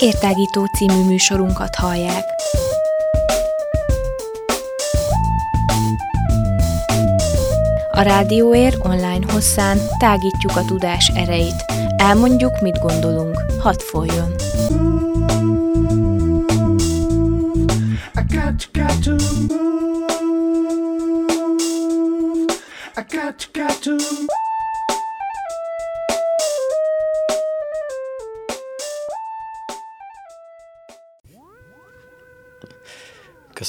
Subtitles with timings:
[0.00, 2.24] Értágító című műsorunkat hallják.
[7.90, 11.64] A Rádióér online hosszán tágítjuk a tudás erejét.
[11.96, 13.44] Elmondjuk, mit gondolunk.
[13.58, 14.34] Hadd folyjon!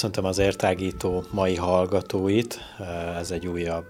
[0.01, 2.59] Köszöntöm az értágító mai hallgatóit.
[3.19, 3.85] Ez egy újabb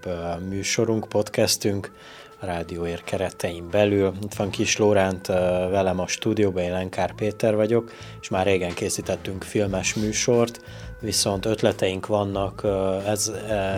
[0.48, 1.92] műsorunk, podcastünk
[2.40, 4.12] a Rádióér keretein belül.
[4.22, 5.26] Itt van Kis Lóránt
[5.70, 10.60] velem a stúdióban, én Lenkár Péter vagyok, és már régen készítettünk filmes műsort,
[11.00, 12.66] viszont ötleteink vannak
[13.06, 13.32] ez,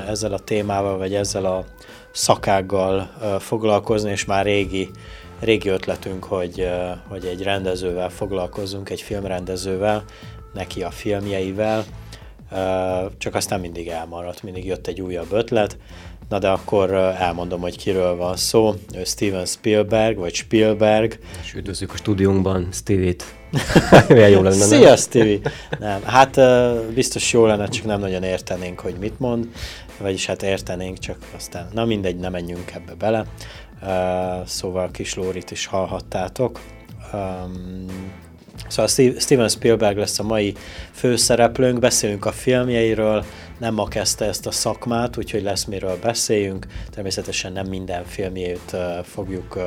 [0.09, 1.65] ezzel a témával, vagy ezzel a
[2.13, 4.91] szakággal foglalkozni, és már régi
[5.41, 6.69] régi ötletünk, hogy,
[7.09, 10.05] hogy egy rendezővel foglalkozunk, egy filmrendezővel,
[10.53, 11.85] neki a filmjeivel,
[13.19, 15.77] csak aztán mindig elmaradt, mindig jött egy újabb ötlet.
[16.29, 18.75] Na de akkor elmondom, hogy kiről van szó.
[18.95, 21.19] Ő Steven Spielberg, vagy Spielberg.
[21.43, 23.25] És üdvözlük a stúdiónkban Stevie-t.
[24.09, 24.97] Milyen jó lenne, Szia, nem?
[24.97, 25.39] Stevie!
[25.79, 26.41] Nem, hát
[26.95, 29.49] biztos jó lenne, csak nem nagyon értenénk, hogy mit mond,
[29.99, 33.27] vagyis hát értenénk, csak aztán, na mindegy, nem menjünk ebbe bele.
[34.47, 36.61] Szóval Kis Lórit is hallhattátok.
[38.69, 40.55] Szóval Steven Spielberg lesz a mai
[40.93, 43.25] főszereplőnk, beszélünk a filmjeiről,
[43.59, 46.67] nem ma kezdte ezt a szakmát, úgyhogy lesz miről beszéljünk.
[46.91, 49.59] Természetesen nem minden filmjét fogjuk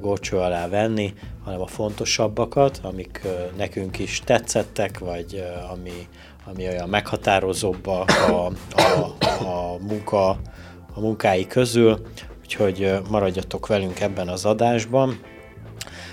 [0.00, 1.14] górcső alá venni,
[1.44, 3.20] hanem a fontosabbakat, amik
[3.56, 6.08] nekünk is tetszettek, vagy ami,
[6.44, 10.28] ami olyan meghatározóbb a, a, a, a, munka,
[10.94, 12.00] a munkái közül.
[12.40, 15.20] Úgyhogy maradjatok velünk ebben az adásban.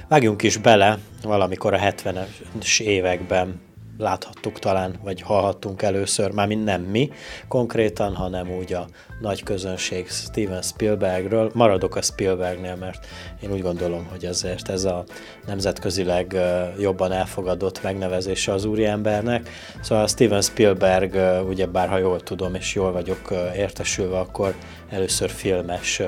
[0.08, 3.62] Vágjunk is bele, valamikor a 70-es években
[3.98, 7.12] láthattuk talán, vagy hallhattunk először, már mind nem mi
[7.48, 8.88] konkrétan, hanem úgy a
[9.22, 11.52] nagy közönség Steven Spielbergről.
[11.54, 13.08] Maradok a Spielbergnél, mert
[13.42, 15.04] én úgy gondolom, hogy ezért ez a
[15.48, 16.38] nemzetközileg
[16.80, 19.50] jobban elfogadott megnevezése az úriembernek.
[19.82, 21.16] Szóval Steven Spielberg,
[21.48, 24.56] ugye bár ha jól tudom és jól vagyok értesülve, akkor
[24.90, 26.02] először filmes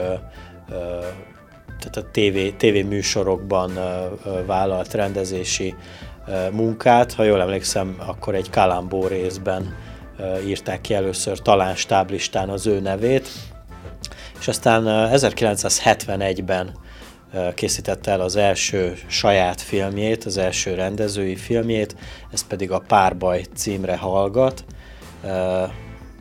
[1.80, 3.72] tehát a TV, TV műsorokban
[4.46, 5.76] vállalt rendezési
[6.52, 7.14] munkát.
[7.14, 9.76] Ha jól emlékszem, akkor egy Kalambó részben
[10.46, 13.28] írták ki először talán stáblistán az ő nevét,
[14.40, 14.84] és aztán
[15.14, 16.78] 1971-ben
[17.54, 21.96] készítette el az első saját filmjét, az első rendezői filmjét,
[22.32, 24.66] ez pedig a Párbaj címre hallgat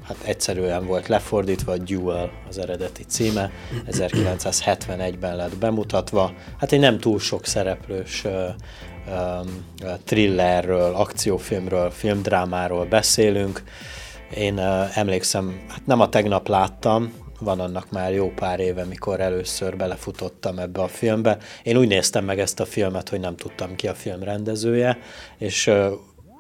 [0.07, 3.51] hát egyszerűen volt lefordítva, Duel az eredeti címe,
[3.91, 6.33] 1971-ben lett bemutatva.
[6.59, 8.25] Hát egy nem túl sok szereplős
[10.05, 13.63] thrillerről, akciófilmről, filmdrámáról beszélünk.
[14.35, 14.59] Én
[14.95, 20.59] emlékszem, hát nem a tegnap láttam, van annak már jó pár éve, mikor először belefutottam
[20.59, 21.39] ebbe a filmbe.
[21.63, 24.99] Én úgy néztem meg ezt a filmet, hogy nem tudtam ki a film rendezője,
[25.39, 25.71] és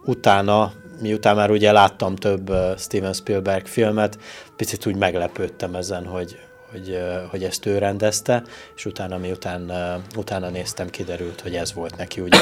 [0.04, 4.18] utána miután már ugye láttam több Steven Spielberg filmet,
[4.56, 6.38] picit úgy meglepődtem ezen, hogy,
[6.70, 6.98] hogy,
[7.30, 8.42] hogy ezt ő rendezte,
[8.76, 9.72] és utána miután
[10.16, 12.38] utána néztem, kiderült, hogy ez volt neki ugye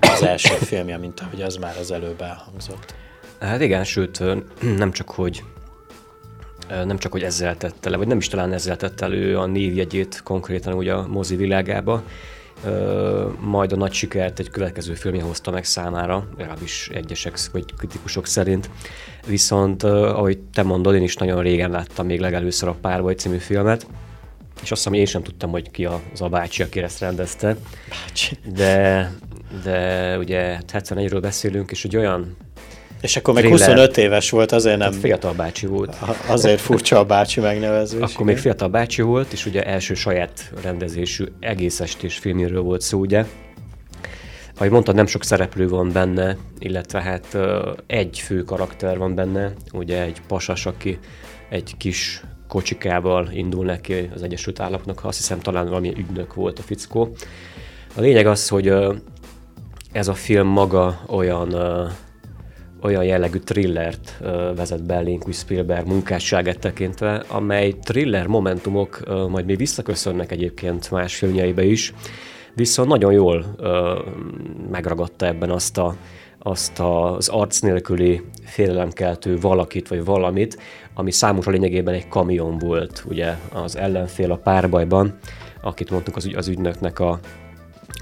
[0.00, 2.94] az első filmje, mint ahogy az már az előbb elhangzott.
[3.40, 4.22] Hát igen, sőt,
[4.76, 5.42] nem csak, hogy
[6.68, 10.20] nem csak, hogy ezzel tette le, vagy nem is talán ezzel tette elő a névjegyét
[10.22, 12.02] konkrétan ugye a mozi világába,
[13.40, 18.70] majd a nagy sikert egy következő filmje hozta meg számára, legalábbis egyesek vagy kritikusok szerint.
[19.26, 23.86] Viszont, ahogy te mondod, én is nagyon régen láttam még legelőször a Párbaj című filmet,
[24.62, 27.56] és azt hiszem, én sem tudtam, hogy ki az a bácsi, aki ezt rendezte.
[27.88, 28.38] Bácsi.
[28.54, 29.12] De,
[29.62, 32.36] de ugye 71-ről hát beszélünk, és egy olyan
[33.04, 34.92] és akkor meg 25 éves volt, azért nem...
[34.92, 35.96] fiatal bácsi volt.
[36.26, 38.00] Azért furcsa a bácsi megnevezés.
[38.00, 38.26] Akkor igen.
[38.26, 43.24] még fiatal bácsi volt, és ugye első saját rendezésű egész estés filmjéről volt szó, ugye.
[44.56, 47.38] Ahogy mondtad, nem sok szereplő van benne, illetve hát
[47.86, 50.98] egy fő karakter van benne, ugye egy pasas, aki
[51.48, 56.62] egy kis kocsikával indul neki az Egyesült Államoknak, azt hiszem talán valami ügynök volt a
[56.62, 57.16] fickó.
[57.96, 58.72] A lényeg az, hogy
[59.92, 61.54] ez a film maga olyan
[62.84, 64.20] olyan jellegű thrillert
[64.56, 71.64] vezet be Linky Spielberg munkásságát tekintve, amely thriller momentumok majd még visszaköszönnek egyébként más filmjeibe
[71.64, 71.94] is,
[72.54, 73.44] viszont nagyon jól
[74.70, 75.96] megragadta ebben azt a
[76.46, 80.58] azt az arc nélküli félelemkeltő valakit vagy valamit,
[80.94, 85.18] ami számos a lényegében egy kamion volt, ugye az ellenfél a párbajban,
[85.62, 87.18] akit mondtuk az, ügy, az ügynöknek a,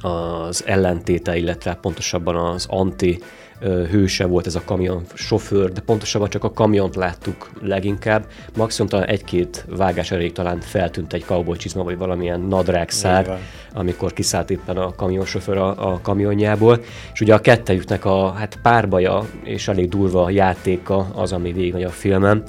[0.00, 3.18] az ellentéte, illetve pontosabban az anti
[3.62, 8.26] hőse volt ez a kamion sofőr, de pontosabban csak a kamiont láttuk leginkább.
[8.56, 13.38] Maximum talán egy-két vágás elég talán feltűnt egy cowboy csizma, vagy valamilyen nadrágszár,
[13.72, 16.80] amikor kiszállt éppen a kamionsofőr a, a kamionjából.
[17.12, 21.90] És ugye a kettejüknek a hát párbaja és elég durva játéka az, ami végig a
[21.90, 22.44] filmen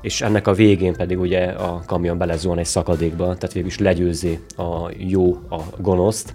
[0.00, 4.38] és ennek a végén pedig ugye a kamion belezúan egy szakadékba, tehát végül is legyőzi
[4.56, 6.34] a jó a gonoszt.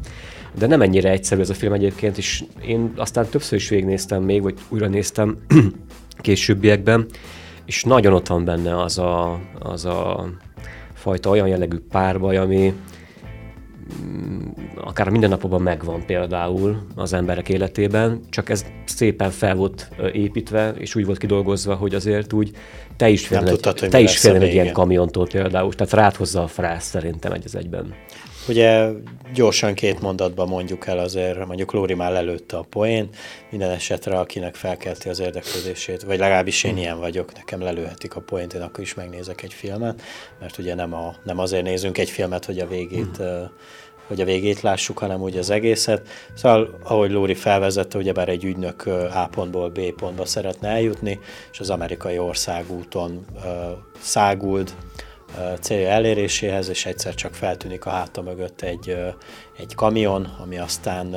[0.58, 4.42] De nem ennyire egyszerű ez a film egyébként, és én aztán többször is végignéztem még,
[4.42, 5.38] vagy újra néztem
[6.22, 7.06] későbbiekben,
[7.66, 10.30] és nagyon ott van benne az a, az a
[10.94, 12.74] fajta olyan jellegű párbaj, ami
[14.04, 14.40] mm,
[14.76, 20.96] akár a mindennapokban megvan például az emberek életében, csak ez szépen fel volt építve, és
[20.96, 22.52] úgy volt kidolgozva, hogy azért úgy
[22.96, 26.86] te is félnél egy, te is egy ilyen kamiontól például, tehát rád hozza a frász
[26.86, 27.94] szerintem egy az egyben.
[28.48, 28.90] Ugye
[29.34, 33.10] gyorsan két mondatban mondjuk el azért, mondjuk Lóri már lelőtte a poén,
[33.50, 38.54] minden esetre akinek felkelti az érdeklődését, vagy legalábbis én ilyen vagyok, nekem lelőhetik a poént,
[38.54, 40.02] én akkor is megnézek egy filmet,
[40.40, 43.50] mert ugye nem, a, nem azért nézünk egy filmet, hogy a végét hmm
[44.08, 46.08] hogy a végét lássuk, hanem úgy az egészet.
[46.34, 51.20] Szóval, ahogy Lóri felvezette, ugyebár egy ügynök A pontból B pontba szeretne eljutni,
[51.52, 53.44] és az amerikai országúton uh,
[54.00, 54.74] száguld,
[55.60, 58.98] célja eléréséhez, és egyszer csak feltűnik a háta mögött egy,
[59.58, 61.16] egy kamion, ami aztán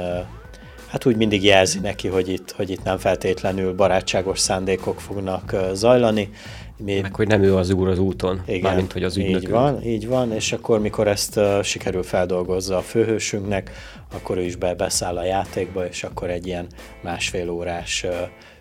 [0.87, 6.31] hát úgy mindig jelzi neki, hogy itt, hogy itt nem feltétlenül barátságos szándékok fognak zajlani.
[6.77, 7.01] Mi...
[7.01, 9.43] Meg hogy nem ő az úr az úton, igen, mármint hogy az ügynökünk.
[9.43, 13.71] Így van, így van, és akkor mikor ezt uh, sikerül feldolgozza a főhősünknek,
[14.13, 16.67] akkor ő is be, beszáll a játékba, és akkor egy ilyen
[17.03, 18.15] másfél órás uh,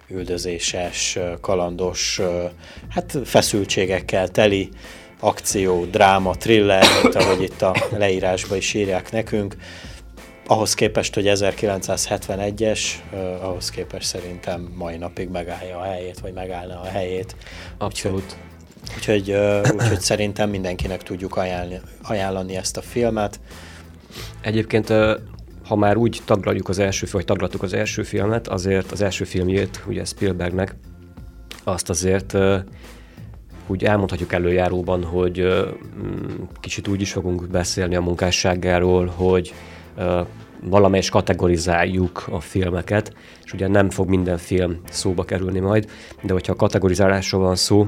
[0.08, 2.52] üldözéses, kalandos, uh,
[2.90, 4.70] hát feszültségekkel teli
[5.24, 9.56] akció, dráma, thriller, mint ahogy itt a leírásban is írják nekünk.
[10.48, 12.80] Ahhoz képest, hogy 1971-es,
[13.12, 17.36] uh, ahhoz képest szerintem mai napig megállja a helyét, vagy megállna a helyét.
[17.78, 18.38] Abszolút.
[18.96, 23.40] Úgyhogy, uh, úgyhogy szerintem mindenkinek tudjuk ajánlani, ajánlani ezt a filmet.
[24.42, 24.94] Egyébként
[25.68, 29.84] ha már úgy taglaljuk az első, vagy taglaltuk az első filmet, azért az első filmjét,
[29.88, 30.76] ugye Spielbergnek,
[31.64, 32.36] azt azért
[33.68, 39.54] úgy elmondhatjuk előjáróban, hogy mm, kicsit úgy is fogunk beszélni a munkásságáról, hogy
[40.64, 43.14] valamelyes kategorizáljuk a filmeket,
[43.44, 45.90] és ugye nem fog minden film szóba kerülni majd,
[46.22, 47.88] de hogyha a kategorizálásról van szó,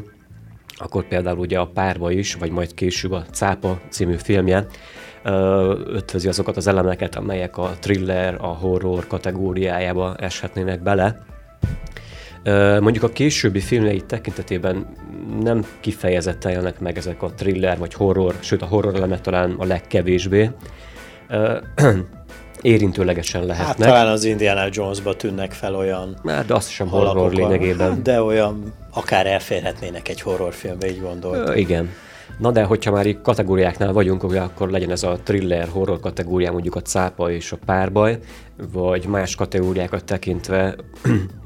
[0.78, 4.68] akkor például ugye a Párba is, vagy majd később a Cápa című filmje
[5.86, 11.26] ötvözi azokat az elemeket, amelyek a thriller, a horror kategóriájába eshetnének bele.
[12.80, 14.88] Mondjuk a későbbi filmjei tekintetében
[15.42, 19.66] nem kifejezetten jönnek meg ezek a thriller vagy horror, sőt a horror elemek talán a
[19.66, 20.52] legkevésbé.
[22.62, 23.88] Érintőlegesen lehetnek.
[23.88, 28.00] Hát talán az Indiana Jones-ba tűnnek fel olyan Hát, de azt sem horror lényegében.
[28.04, 31.56] De olyan, akár elférhetnének egy horrorfilmbe, így gondoltam.
[31.56, 31.90] Igen.
[32.40, 36.76] Na de, hogyha már így kategóriáknál vagyunk, akkor legyen ez a thriller, horror kategóriá, mondjuk
[36.76, 38.20] a cápa és a párbaj,
[38.72, 40.76] vagy más kategóriákat tekintve,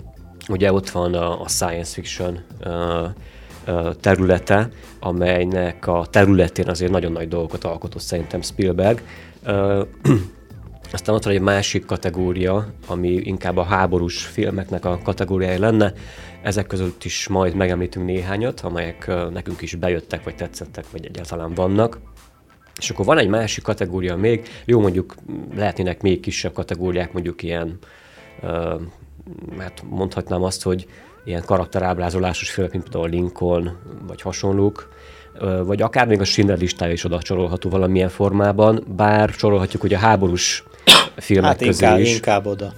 [0.49, 2.39] ugye ott van a, a science fiction
[3.99, 4.69] területe,
[4.99, 9.01] amelynek a területén azért nagyon nagy dolgokat alkotott szerintem Spielberg.
[10.91, 15.93] Aztán ott van egy másik kategória, ami inkább a háborús filmeknek a kategóriája lenne.
[16.41, 21.99] Ezek között is majd megemlítünk néhányat, amelyek nekünk is bejöttek, vagy tetszettek, vagy egyáltalán vannak.
[22.79, 25.15] És akkor van egy másik kategória még, jó mondjuk
[25.55, 27.77] lehetnének még kisebb kategóriák, mondjuk ilyen,
[29.57, 30.87] hát mondhatnám azt, hogy
[31.23, 34.89] ilyen karakterábrázolásos filmek, mint például Lincoln, vagy hasonlók,
[35.63, 39.97] vagy akár még a Schindler listája is oda sorolható valamilyen formában, bár sorolhatjuk hogy a
[39.97, 40.63] háborús
[41.15, 42.13] filmek hát közé inkább, is.
[42.13, 42.73] inkább oda.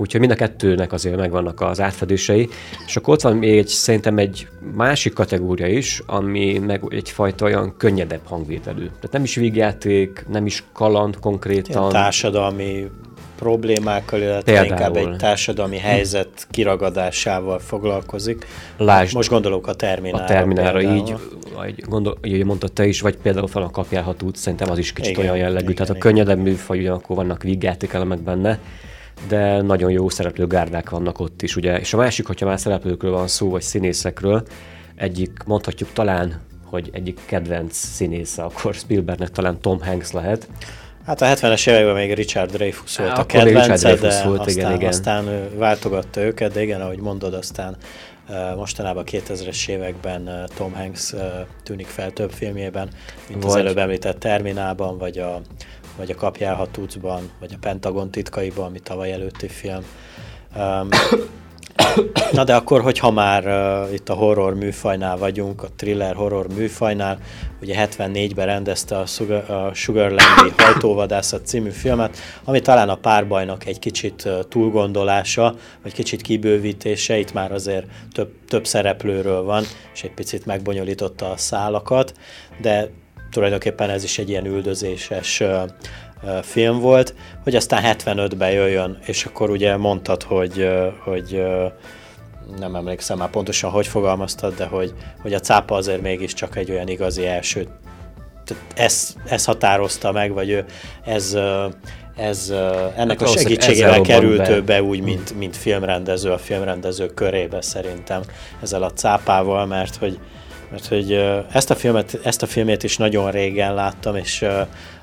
[0.00, 2.48] Úgyhogy mind a kettőnek azért megvannak az átfedései.
[2.86, 7.76] És akkor ott van még egy, szerintem egy másik kategória is, ami meg egyfajta olyan
[7.76, 8.84] könnyedebb hangvételű.
[8.84, 11.80] Tehát nem is vígjáték, nem is kaland konkrétan.
[11.80, 12.90] Ilyen társadalmi
[13.38, 14.66] problémákkal, illetve Például.
[14.66, 18.46] inkább egy társadalmi helyzet kiragadásával foglalkozik.
[18.76, 20.24] Lásd, Most gondolok a terminára.
[20.24, 20.96] A terminára például.
[20.96, 21.14] így,
[21.56, 24.78] vagy gondol, így mondtad te is, vagy például fel a kapjál, ha tudsz, szerintem az
[24.78, 25.62] is kicsit igen, olyan jellegű.
[25.62, 26.00] Igen, Tehát igen.
[26.00, 28.58] a könnyedebb műfaj, ugyanakkor vannak vígjáték elemek benne,
[29.28, 31.78] de nagyon jó szereplőgárdák vannak ott is, ugye.
[31.78, 34.42] És a másik, hogyha már szereplőkről van szó, vagy színészekről,
[34.94, 40.48] egyik, mondhatjuk talán, hogy egyik kedvenc színésze, akkor Spielbergnek talán Tom Hanks lehet,
[41.08, 44.88] Hát a 70-es években még Richard Dreyfuss volt a kedvence, de volt, aztán, igen, igen.
[44.88, 47.76] aztán váltogatta őket, de igen, ahogy mondod, aztán
[48.56, 51.14] mostanában 2000-es években Tom Hanks
[51.62, 52.88] tűnik fel több filmjében,
[53.28, 53.50] mint vagy.
[53.52, 55.40] az előbb említett Terminában, vagy a
[55.96, 59.84] vagy a Kapjál, ha tudszban, vagy a Pentagon titkaiban, ami tavaly előtti film.
[60.56, 60.88] Um,
[62.32, 67.18] Na de akkor, hogyha már uh, itt a horror műfajnál vagyunk, a thriller horror műfajnál,
[67.62, 73.78] ugye 74-ben rendezte a Sugar, a Sugarland-i Hajtóvadászat című filmet, ami talán a párbajnak egy
[73.78, 80.14] kicsit uh, túlgondolása, vagy kicsit kibővítése, itt már azért több, több szereplőről van, és egy
[80.14, 82.12] picit megbonyolította a szálakat,
[82.60, 82.90] de
[83.30, 85.62] tulajdonképpen ez is egy ilyen üldözéses uh,
[86.42, 90.68] film volt, hogy aztán 75-ben jöjjön, és akkor ugye mondtad, hogy,
[91.04, 91.42] hogy
[92.58, 96.88] nem emlékszem már pontosan, hogy fogalmaztad, de hogy, hogy a cápa azért mégiscsak egy olyan
[96.88, 97.68] igazi első,
[98.74, 100.64] ez, ez határozta meg, vagy
[101.04, 101.36] ez,
[102.16, 102.50] ez
[102.96, 108.22] ennek hát a segítségével került ő be úgy, mint, mint filmrendező a filmrendező körébe szerintem
[108.62, 110.18] ezzel a cápával, mert hogy,
[110.70, 111.12] mert hogy
[111.52, 114.44] ezt a, filmet, ezt a filmét is nagyon régen láttam, és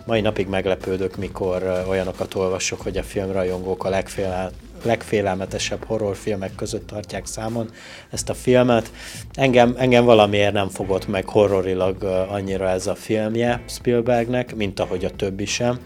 [0.06, 4.52] mai napig meglepődök, mikor olyanokat olvasok, hogy a filmrajongók a legfél,
[4.84, 7.70] legfélelmetesebb horrorfilmek között tartják számon
[8.12, 8.92] ezt a filmet.
[9.34, 15.10] Engem, engem valamiért nem fogott meg horrorilag annyira ez a filmje Spielbergnek, mint ahogy a
[15.10, 15.80] többi sem,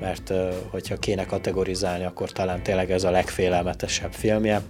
[0.00, 0.32] mert
[0.70, 4.62] hogyha kéne kategorizálni, akkor talán tényleg ez a legfélelmetesebb filmje.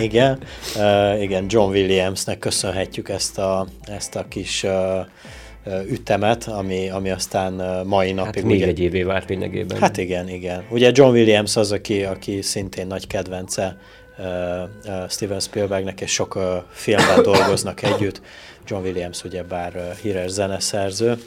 [0.00, 0.38] Igen,
[0.76, 5.06] uh, igen, John Williamsnek köszönhetjük ezt a, ezt a kis uh,
[5.90, 7.52] ütemet, ami, ami aztán
[7.86, 8.34] mai napig...
[8.34, 9.80] Hát még ugye, egy évé várt lényegében.
[9.80, 10.64] Hát igen, igen.
[10.70, 13.76] Ugye John Williams az, aki, aki szintén nagy kedvence
[14.18, 14.26] uh,
[14.84, 18.20] uh, Steven Spielbergnek, és sok uh, filmben dolgoznak együtt.
[18.66, 21.18] John Williams ugyebár uh, híres zeneszerző.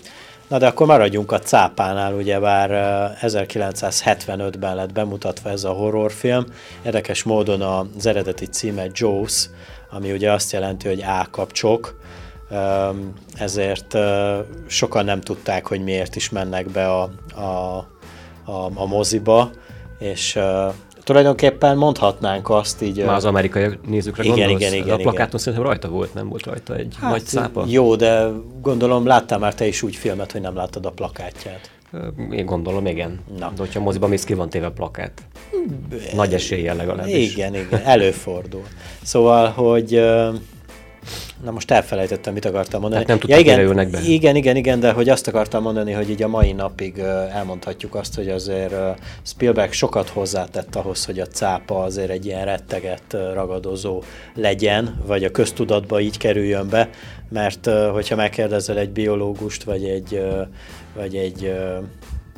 [0.47, 2.69] Na de akkor maradjunk a cápánál, ugyebár
[3.21, 6.45] 1975-ben lett bemutatva ez a horrorfilm.
[6.83, 9.49] Érdekes módon az eredeti címe Jaws,
[9.89, 11.99] ami ugye azt jelenti, hogy ákapcsok,
[13.35, 13.97] ezért
[14.67, 17.77] sokan nem tudták, hogy miért is mennek be a, a,
[18.51, 19.49] a, a moziba,
[19.99, 20.39] és
[21.05, 23.03] tulajdonképpen mondhatnánk azt így...
[23.05, 24.61] Már az amerikai nézőkre igen, gondolsz?
[24.61, 25.39] Igen, igen, A plakáton igen.
[25.39, 27.63] szerintem rajta volt, nem volt rajta egy hát, nagy szápa?
[27.67, 28.27] Jó, de
[28.61, 31.69] gondolom láttál már te is úgy filmet, hogy nem láttad a plakátját.
[32.31, 33.19] Én gondolom, igen.
[33.39, 33.51] Na.
[33.55, 35.21] De hogyha moziba mész, ki van téve plakát.
[36.13, 37.31] Nagy eséllyel legalábbis.
[37.31, 38.63] Igen, igen, előfordul.
[39.01, 40.01] Szóval, hogy
[41.43, 43.01] Na most elfelejtettem, mit akartam mondani.
[43.01, 44.01] Hát nem tudtak, ja, igen, be.
[44.01, 46.97] Igen, igen, igen, de hogy azt akartam mondani, hogy így a mai napig
[47.33, 48.73] elmondhatjuk azt, hogy azért
[49.23, 54.03] Spielberg sokat hozzátett ahhoz, hogy a cápa azért egy ilyen retteget ragadozó
[54.35, 56.89] legyen, vagy a köztudatba így kerüljön be,
[57.29, 60.23] mert hogyha megkérdezel egy biológust, vagy egy,
[60.95, 61.53] vagy egy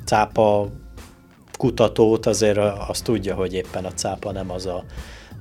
[0.06, 0.68] cápa
[1.58, 4.84] kutatót, azért azt tudja, hogy éppen a cápa nem az a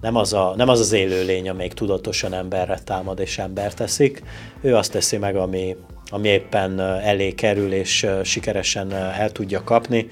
[0.00, 4.22] nem az, a, nem az az élőlény, amelyik tudatosan emberre támad és ember teszik.
[4.60, 5.76] Ő azt teszi meg, ami,
[6.10, 10.08] ami éppen elé kerül és sikeresen el tudja kapni,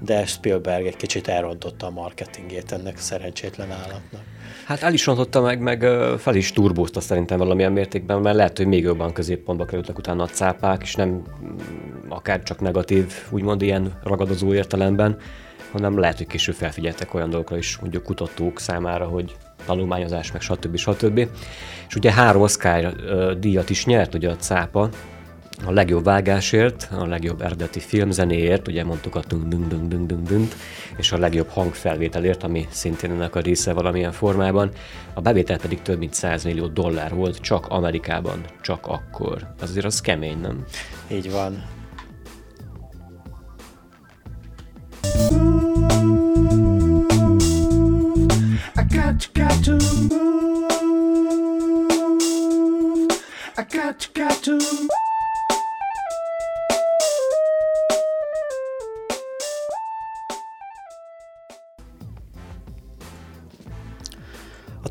[0.00, 4.22] de Spielberg egy kicsit elrontotta a marketingét ennek szerencsétlen állatnak.
[4.66, 5.86] Hát el is rontotta meg, meg
[6.18, 10.26] fel is turbózta szerintem valamilyen mértékben, mert lehet, hogy még jobban középpontba kerültek utána a
[10.26, 11.56] cápák, és nem mm,
[12.08, 15.16] akár csak negatív, úgymond ilyen ragadozó értelemben,
[15.72, 19.36] hanem lehet, hogy később felfigyeltek olyan dolgokra is, mondjuk kutatók számára, hogy
[19.66, 20.76] tanulmányozás, meg stb.
[20.76, 21.28] stb.
[21.88, 22.94] És ugye három Oscar
[23.38, 24.88] díjat is nyert ugye a cápa,
[25.64, 30.26] a legjobb vágásért, a legjobb eredeti filmzenéért, ugye mondtuk a dung dung dung dung dung
[30.26, 30.48] dung
[30.96, 34.70] és a legjobb hangfelvételért, ami szintén ennek a része valamilyen formában.
[35.14, 39.48] A bevétel pedig több mint 100 millió dollár volt csak Amerikában, csak akkor.
[39.60, 40.64] Az azért az kemény, nem?
[41.10, 41.81] Így van.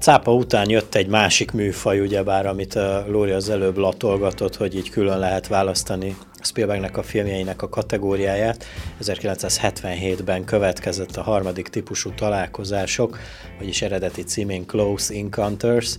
[0.02, 4.90] Cápa után jött egy másik műfaj, ugyebár, amit a Lóri az előbb latolgatott, hogy így
[4.90, 8.66] külön lehet választani Spielbergnek a filmjeinek a kategóriáját.
[9.02, 13.20] 1977-ben következett a harmadik típusú találkozások,
[13.58, 15.98] vagyis eredeti címén Close Encounters.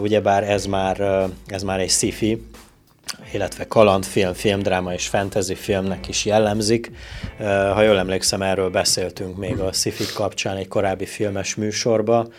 [0.00, 2.46] Ugyebár ez már, ez már egy sci-fi,
[3.32, 6.90] illetve kalandfilm, filmdráma és fantasy filmnek is jellemzik.
[7.72, 12.32] Ha jól emlékszem, erről beszéltünk még a sci kapcsán egy korábbi filmes műsorban.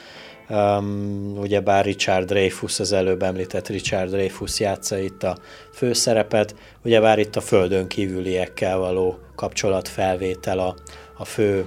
[0.50, 5.38] Um, ugyebár Richard Dreyfus, az előbb említett Richard Dreyfus játsza itt a
[5.74, 10.76] főszerepet, ugyebár itt a földön kívüliekkel való kapcsolatfelvétel a,
[11.18, 11.66] a fő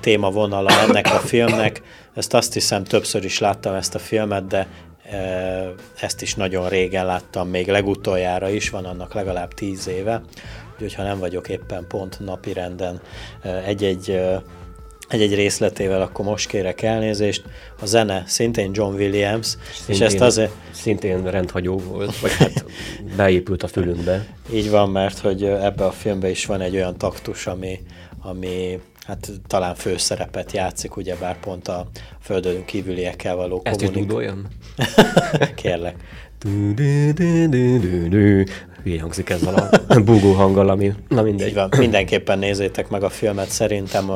[0.00, 1.82] témavonala ennek a filmnek.
[2.14, 4.68] Ezt azt hiszem többször is láttam ezt a filmet, de
[6.00, 10.22] ezt is nagyon régen láttam, még legutoljára is, van annak legalább tíz éve,
[10.72, 13.00] úgyhogy ha nem vagyok éppen pont napi renden
[13.66, 14.20] egy-egy
[15.12, 17.42] egy-egy részletével, akkor most kérek elnézést.
[17.80, 20.52] A zene szintén John Williams, szintén, és ezt azért...
[20.70, 22.64] Szintén rendhagyó volt, vagy hát
[23.16, 24.26] beépült a fülünkbe.
[24.52, 27.80] Így van, mert hogy ebbe a filmbe is van egy olyan taktus, ami,
[28.22, 31.86] ami hát talán főszerepet játszik, ugyebár pont a
[32.20, 34.32] földön kívüliekkel való kommunikáció.
[35.62, 35.96] Kérlek.
[38.82, 41.48] Hülye hangzik ezzel a búgó hanggal, ami na mindegy.
[41.48, 44.10] Így van, mindenképpen nézzétek meg a filmet, szerintem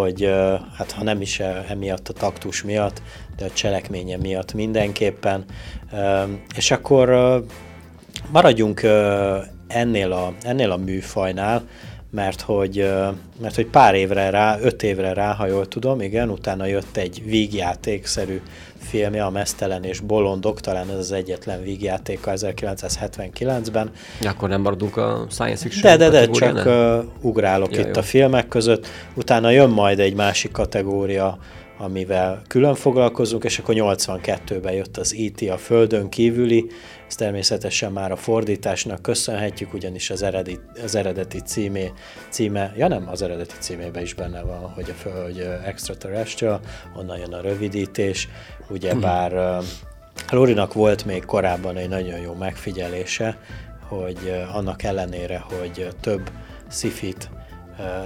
[0.00, 0.30] hogy
[0.76, 3.02] hát ha nem is emiatt a taktus miatt,
[3.36, 5.44] de a cselekménye miatt mindenképpen.
[6.56, 7.08] És akkor
[8.30, 8.82] maradjunk
[9.66, 11.62] ennél a, ennél a műfajnál,
[12.10, 12.92] mert hogy,
[13.40, 17.22] mert hogy pár évre rá, öt évre rá, ha jól tudom, igen, utána jött egy
[17.24, 18.40] vígjátékszerű
[18.78, 23.90] filmje, a Mesztelen és Bolondok, talán ez az egyetlen vígjátéka 1979-ben.
[24.22, 28.00] Akkor nem maradunk a science fiction De, de, de, csak uh, ugrálok ja, itt jó.
[28.00, 28.86] a filmek között.
[29.14, 31.38] Utána jön majd egy másik kategória,
[31.78, 36.66] amivel külön foglalkozunk, és akkor 82-ben jött az IT e a Földön kívüli,
[37.08, 41.92] ezt természetesen már a fordításnak köszönhetjük, ugyanis az eredeti, az eredeti címé,
[42.28, 46.60] címe, ja nem, az eredeti címében is benne van, hogy a Föld extraterrestrial,
[46.96, 48.28] onnan jön a rövidítés,
[48.68, 49.64] ugyebár uh,
[50.30, 53.38] Lorinak volt még korábban egy nagyon jó megfigyelése,
[53.88, 56.30] hogy annak ellenére, hogy több
[56.68, 57.30] szifit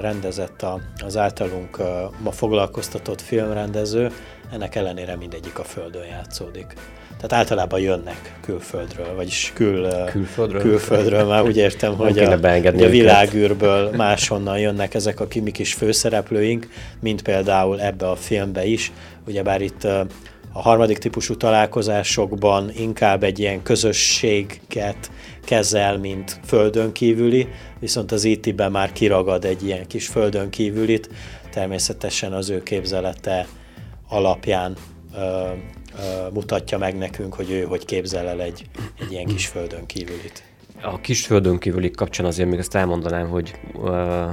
[0.00, 0.66] rendezett
[1.04, 1.78] az általunk
[2.22, 4.12] ma foglalkoztatott filmrendező,
[4.52, 6.74] ennek ellenére mindegyik a Földön játszódik.
[7.20, 13.90] Tehát általában jönnek külföldről, vagyis kül, külföldről, külföldről már úgy értem, hogy a, a világűrből
[13.96, 16.68] máshonnan jönnek ezek a mi kis főszereplőink,
[17.00, 18.92] mint például ebbe a filmbe is.
[19.26, 19.84] Ugyebár itt
[20.52, 25.10] a harmadik típusú találkozásokban inkább egy ilyen közösséget
[25.44, 31.08] kezel, mint földön kívüli, viszont az IT-ben már kiragad egy ilyen kis földön kívülit,
[31.50, 33.46] természetesen az ő képzelete
[34.08, 34.76] alapján
[36.32, 38.64] mutatja meg nekünk, hogy ő hogy képzel el egy,
[39.00, 40.42] egy ilyen kis földön kívülit.
[40.82, 44.26] A kis földön kívüli kapcsán azért még ezt elmondanám, hogy ö,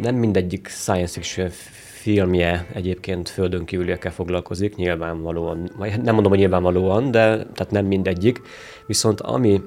[0.00, 1.50] nem mindegyik science fiction
[2.02, 8.40] filmje egyébként földön kívüliekkel foglalkozik, nyilvánvalóan, vagy nem mondom, hogy nyilvánvalóan, de tehát nem mindegyik,
[8.86, 9.60] viszont ami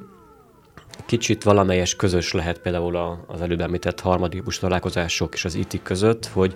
[1.05, 6.55] kicsit valamelyes közös lehet például az előbb említett harmadik találkozások és az IT között, hogy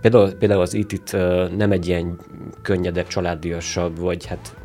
[0.00, 1.12] Például, például az it
[1.56, 2.18] nem egy ilyen
[2.62, 4.56] könnyedebb, családiasabb, vagy hát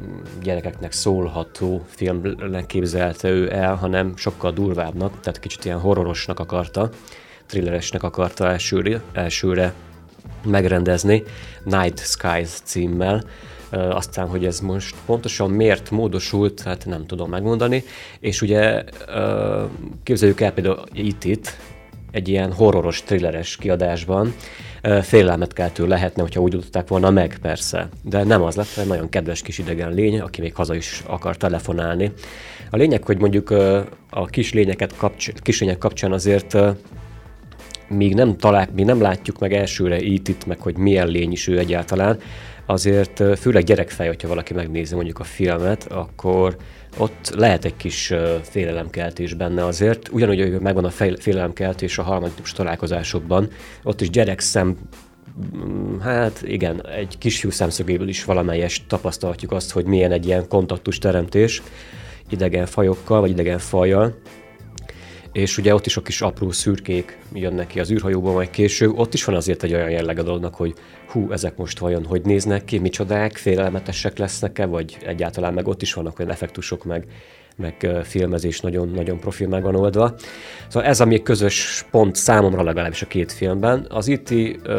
[0.42, 6.90] gyerekeknek szólható filmnek képzelte ő el, hanem sokkal durvábbnak, tehát kicsit ilyen horrorosnak akarta,
[7.46, 9.74] thrilleresnek akarta elsőre, elsőre
[10.44, 11.24] megrendezni,
[11.64, 13.24] Night Skies címmel,
[13.72, 17.84] aztán, hogy ez most pontosan miért módosult, hát nem tudom megmondani,
[18.20, 18.84] és ugye
[20.04, 21.58] képzeljük el például itt, itt
[22.12, 24.34] egy ilyen horroros, thrilleres kiadásban,
[25.02, 27.90] félelmet keltő lehetne, hogyha úgy tudták volna meg, persze.
[28.04, 31.38] De nem az lett, egy nagyon kedves kis idegen lény, aki még haza is akar
[31.38, 32.12] telefonálni.
[32.70, 33.50] A lényeg, hogy mondjuk
[34.10, 36.58] a kis lényeket kapcs- kis lények kapcsán azért
[37.88, 41.48] míg nem, talál, míg nem látjuk meg elsőre itt, itt meg hogy milyen lény is
[41.48, 42.18] ő egyáltalán,
[42.66, 46.58] azért főleg gyerekfej, hogyha valaki megnézi mondjuk a filmet, akkor
[46.98, 50.10] ott lehet egy kis félelemkeltés benne azért.
[50.12, 53.50] Ugyanúgy, hogy megvan a félelemkeltés a harmadik típus találkozásokban,
[53.84, 54.78] ott is gyerek szem
[55.56, 60.98] mm, Hát igen, egy kisfiú szemszögéből is valamelyes tapasztalhatjuk azt, hogy milyen egy ilyen kontaktus
[60.98, 61.62] teremtés
[62.30, 64.16] idegen fajokkal, vagy idegen fajjal
[65.32, 69.14] és ugye ott is a kis apró szürkék jönnek ki az űrhajóban majd később, ott
[69.14, 70.74] is van azért egy olyan jelleg a dolognak, hogy
[71.08, 75.94] hú, ezek most vajon hogy néznek ki, micsodák, félelmetesek lesznek-e, vagy egyáltalán meg ott is
[75.94, 77.06] vannak olyan effektusok, meg,
[77.56, 80.16] meg filmezés nagyon, nagyon profil meg van oldva.
[80.68, 83.86] Szóval ez a még közös pont számomra legalábbis a két filmben.
[83.90, 84.72] Az IT e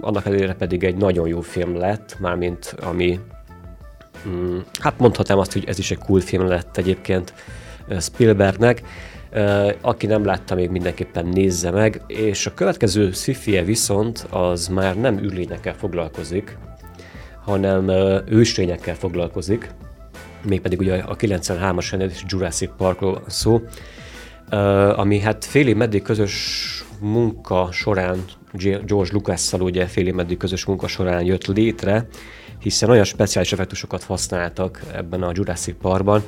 [0.00, 3.20] annak ellenére pedig egy nagyon jó film lett, mármint ami,
[4.28, 7.34] mm, hát mondhatnám azt, hogy ez is egy cool film lett egyébként
[8.00, 8.82] Spielbergnek,
[9.80, 15.18] aki nem látta, még mindenképpen nézze meg, és a következő szifie viszont az már nem
[15.18, 16.58] űrlényekkel foglalkozik,
[17.44, 17.88] hanem
[18.28, 19.70] őslényekkel foglalkozik,
[20.42, 23.62] mégpedig ugye a 93-as rendelés Jurassic Parkról szó,
[24.96, 28.24] ami hát fél év meddig közös munka során,
[28.86, 32.06] George Lucas-szal ugye fél év meddig közös munka során jött létre,
[32.58, 36.22] hiszen olyan speciális effektusokat használtak ebben a Jurassic Parkban,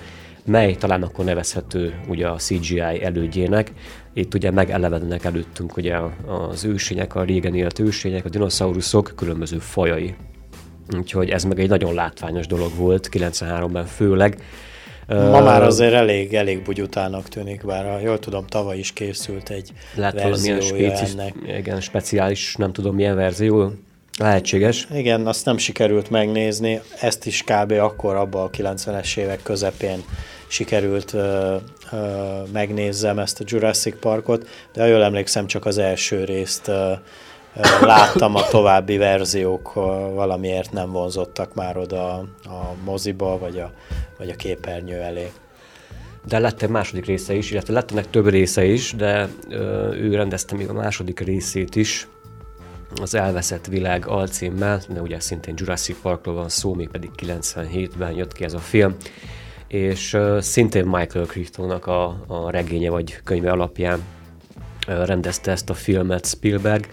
[0.49, 3.73] mely talán akkor nevezhető ugye a CGI elődjének.
[4.15, 10.15] Itt ugye megelevedenek előttünk ugye az ősények, a régen élt ősények, a dinoszauruszok különböző fajai.
[10.97, 14.43] úgyhogy ez meg egy nagyon látványos dolog volt, 93-ben főleg.
[15.07, 19.73] Ma már azért elég, elég bugyutának tűnik, bár ha jól tudom, tavaly is készült egy
[19.95, 21.35] Lehet verziója spécis, ennek.
[21.59, 23.73] Igen, speciális, nem tudom milyen verzió,
[24.19, 24.87] Lehetséges.
[24.95, 26.81] Igen, azt nem sikerült megnézni.
[27.01, 27.73] Ezt is kb.
[27.73, 30.05] akkor abban a 90-es évek közepén
[30.49, 31.57] sikerült ö,
[31.93, 31.97] ö,
[32.53, 36.93] megnézzem ezt a Jurassic Parkot, de jól emlékszem, csak az első részt ö,
[37.57, 39.81] ö, láttam, a további verziók ö,
[40.15, 43.73] valamiért nem vonzottak már oda a moziba, vagy a,
[44.19, 45.33] vagy a képernyő elé.
[46.25, 50.15] De lett egy második része is, illetve lett ennek több része is, de ö, ő
[50.15, 52.09] rendezte még a második részét is,
[53.01, 58.33] az Elveszett Világ alcímmel, de ugye szintén Jurassic Parkról van szó, még pedig 97-ben jött
[58.33, 58.97] ki ez a film,
[59.69, 64.03] és szintén Michael Crichtonnak a, a regénye vagy könyve alapján
[64.87, 66.87] rendezte ezt a filmet Spielberg.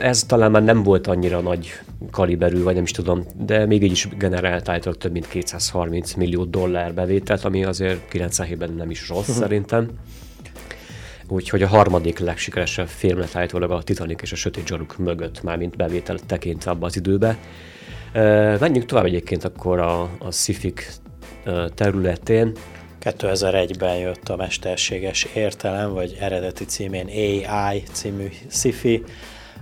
[0.00, 1.70] Ez talán már nem volt annyira nagy
[2.10, 6.44] kaliberű, vagy nem is tudom, de még így is generált által több mint 230 millió
[6.44, 9.36] dollár bevételt, ami azért 97-ben nem is rossz uh-huh.
[9.36, 9.90] szerintem.
[11.28, 15.56] Úgyhogy a harmadik legsikeresebb film lett állítólag a Titanic és a Sötét Zsaruk mögött, már
[15.56, 17.38] mint bevétel tekintve abba az időbe.
[18.60, 20.92] Menjünk tovább egyébként akkor a, a Sifik
[21.74, 22.52] területén.
[23.00, 29.04] 2001-ben jött a Mesterséges Értelem, vagy eredeti címén AI című sci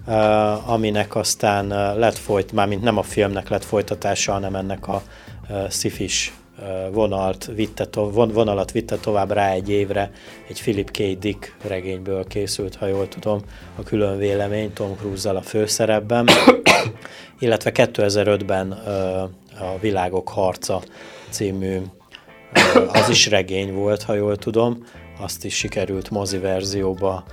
[0.07, 1.66] uh, aminek aztán
[1.99, 5.03] lett folyt, mármint nem a filmnek lett folytatása, hanem ennek a
[5.68, 6.33] szifis
[6.92, 10.11] vonalt vitte to- von- vonalat vitte tovább rá egy évre,
[10.49, 11.18] egy Philip K.
[11.18, 13.40] Dick regényből készült, ha jól tudom,
[13.77, 16.29] a külön vélemény Tom Cruise-zal a főszerepben,
[17.38, 18.70] illetve 2005-ben
[19.61, 20.83] a Világok harca
[21.35, 21.79] című,
[22.92, 24.85] az is regény volt, ha jól tudom,
[25.20, 27.25] azt is sikerült mozi verzióba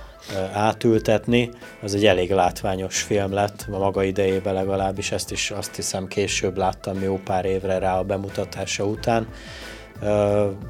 [0.52, 1.50] átültetni.
[1.82, 6.56] Az egy elég látványos film lett, a maga idejében legalábbis, ezt is azt hiszem később
[6.56, 9.26] láttam jó pár évre rá a bemutatása után.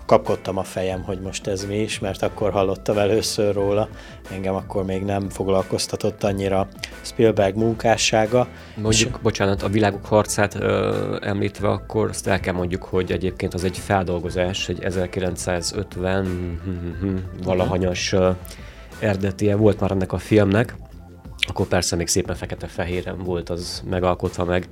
[0.07, 3.89] Kapkodtam a fejem, hogy most ez mi is, mert akkor hallottam először róla.
[4.31, 6.69] Engem akkor még nem foglalkoztatott annyira
[7.01, 8.47] Spielberg munkássága.
[8.77, 9.23] Mondjuk, és...
[9.23, 13.79] bocsánat, a világok harcát ö, említve, akkor azt el kell mondjuk, hogy egyébként az egy
[13.79, 18.15] feldolgozás, egy 1950 hm, hm, hm, valahanyas
[18.99, 20.75] eredetie volt már ennek a filmnek,
[21.49, 24.69] akkor persze még szépen fekete-fehéren volt az megalkotva meg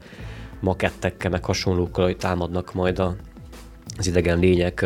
[0.60, 3.14] makettekkel, meg hasonlókkal, hogy támadnak majd a,
[3.98, 4.84] az idegen lények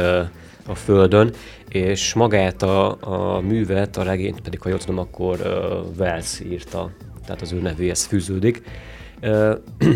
[0.66, 1.32] a Földön,
[1.68, 6.90] és magát a, a művet, a regényt pedig, ha jól tudom, akkor uh, Wells írta,
[7.26, 8.62] tehát az ő nevéhez fűződik.
[9.22, 9.54] Uh,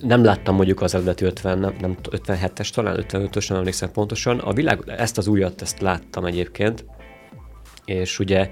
[0.00, 4.38] nem láttam mondjuk az eredeti 50, nem, nem 57-es, talán 55-ös, nem emlékszem pontosan.
[4.38, 6.84] A világ, ezt az újat, ezt láttam egyébként,
[7.84, 8.50] és ugye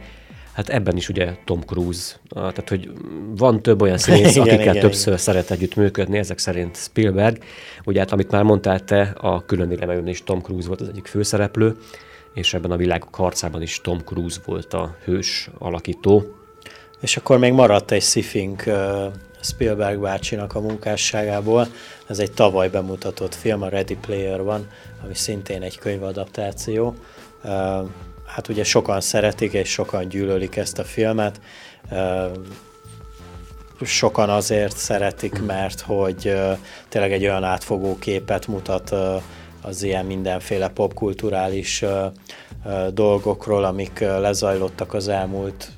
[0.53, 2.91] hát ebben is ugye Tom Cruise, tehát hogy
[3.37, 5.19] van több olyan színész, igen, akikkel igen, többször igen.
[5.19, 7.43] szeret együtt működni, ezek szerint Spielberg.
[7.85, 11.07] Ugye hát amit már mondtál te, a külön élemejön is Tom Cruise volt az egyik
[11.07, 11.77] főszereplő,
[12.35, 16.35] és ebben a világok harcában is Tom Cruise volt a hős alakító.
[17.01, 18.65] És akkor még maradt egy szifink
[19.41, 21.67] Spielberg bácsinak a munkásságából.
[22.07, 24.69] Ez egy tavaly bemutatott film, a Ready Player van,
[25.05, 26.95] ami szintén egy könyvadaptáció
[28.35, 31.41] hát ugye sokan szeretik és sokan gyűlölik ezt a filmet.
[33.83, 36.35] Sokan azért szeretik, mert hogy
[36.89, 38.95] tényleg egy olyan átfogó képet mutat
[39.63, 41.85] az ilyen mindenféle popkulturális
[42.93, 45.71] dolgokról, amik lezajlottak az elmúlt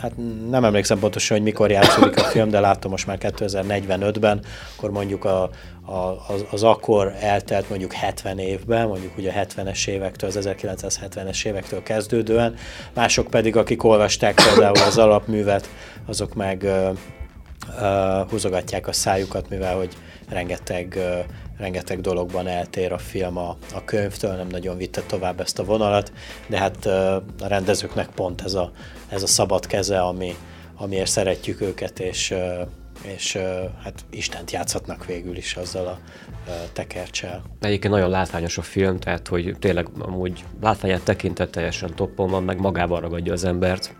[0.00, 0.12] hát
[0.50, 4.44] nem emlékszem pontosan, hogy mikor játszódik a film, de látom most már 2045-ben,
[4.76, 5.42] akkor mondjuk a,
[5.82, 11.44] a, az, az akkor eltelt mondjuk 70 évben, mondjuk ugye a 70-es évektől, az 1970-es
[11.44, 12.54] évektől kezdődően,
[12.94, 15.68] mások pedig, akik olvasták például az alapművet,
[16.06, 19.96] azok meg uh, húzogatják a szájukat, mivel hogy
[20.28, 21.24] rengeteg, uh,
[21.58, 26.12] rengeteg dologban eltér a film a, a könyvtől, nem nagyon vitte tovább ezt a vonalat,
[26.46, 26.86] de hát
[27.40, 28.72] a rendezőknek pont ez a,
[29.08, 30.34] ez a szabad keze, ami,
[30.76, 32.34] amiért szeretjük őket, és,
[33.02, 33.36] és
[33.82, 35.98] hát Istent játszhatnak végül is azzal a
[36.72, 37.42] tekercsel.
[37.60, 42.60] Egyébként nagyon látványos a film, tehát hogy tényleg amúgy látványát tekintet teljesen toppon van, meg
[42.60, 43.94] magában ragadja az embert.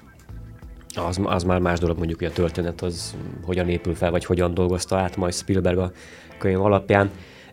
[0.94, 4.54] Az, az már más dolog, mondjuk, hogy a történet az hogyan épül fel, vagy hogyan
[4.54, 5.92] dolgozta át majd Spielberg a
[6.38, 7.10] könyv alapján.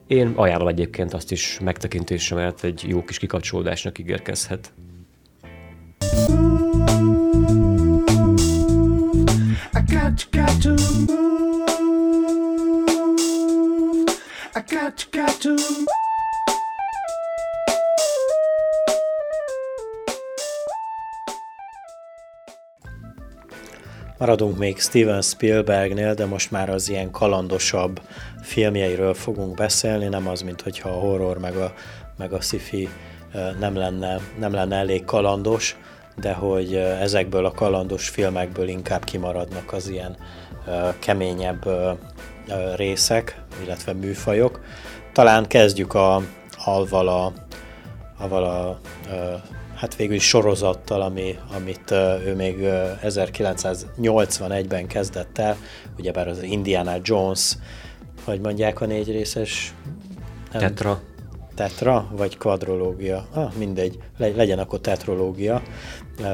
[0.08, 4.74] Én ajánlom egyébként azt is megtekintésre, mert egy jó kis kikapcsolódásnak ígérkezhet.
[9.88, 10.70] got, got to
[11.08, 11.26] move.
[14.56, 15.56] I got, got to
[24.18, 28.02] Maradunk még Steven Spielbergnél, de most már az ilyen kalandosabb
[28.46, 31.74] filmjeiről fogunk beszélni, nem az, mint hogyha a horror meg a,
[32.18, 32.90] meg a sci-fi
[33.60, 35.78] nem lenne, nem lenne elég kalandos,
[36.16, 40.18] de hogy ezekből a kalandos filmekből inkább kimaradnak az ilyen
[41.00, 41.70] keményebb
[42.76, 44.64] részek, illetve műfajok.
[45.14, 46.22] Talán kezdjük a,
[46.66, 47.34] avval a,
[48.18, 48.80] avval a
[49.76, 51.92] hát végül is sorozattal, ami, amit
[52.26, 52.58] ő még
[53.04, 55.58] 1981-ben kezdett el,
[55.98, 57.58] ugyebár az Indiana Jones,
[58.26, 59.74] hogy mondják a négy részes...
[60.52, 61.02] Nem, tetra.
[61.56, 63.28] Tetra, vagy kvadrológia.
[63.34, 65.62] Ah, mindegy, legyen akkor tetrológia,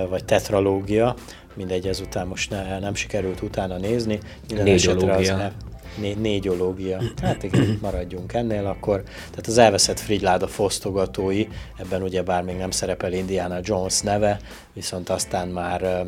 [0.09, 1.15] vagy tetralógia,
[1.53, 4.19] mindegy, ezután most ne, nem sikerült utána nézni.
[4.47, 5.51] Négyológia
[5.97, 7.01] né- négyológia.
[7.21, 9.03] Hát igen, maradjunk ennél akkor.
[9.03, 14.39] Tehát az elveszett Frigyláda fosztogatói, ebben ugye bár még nem szerepel Indiana Jones neve,
[14.73, 16.07] viszont aztán már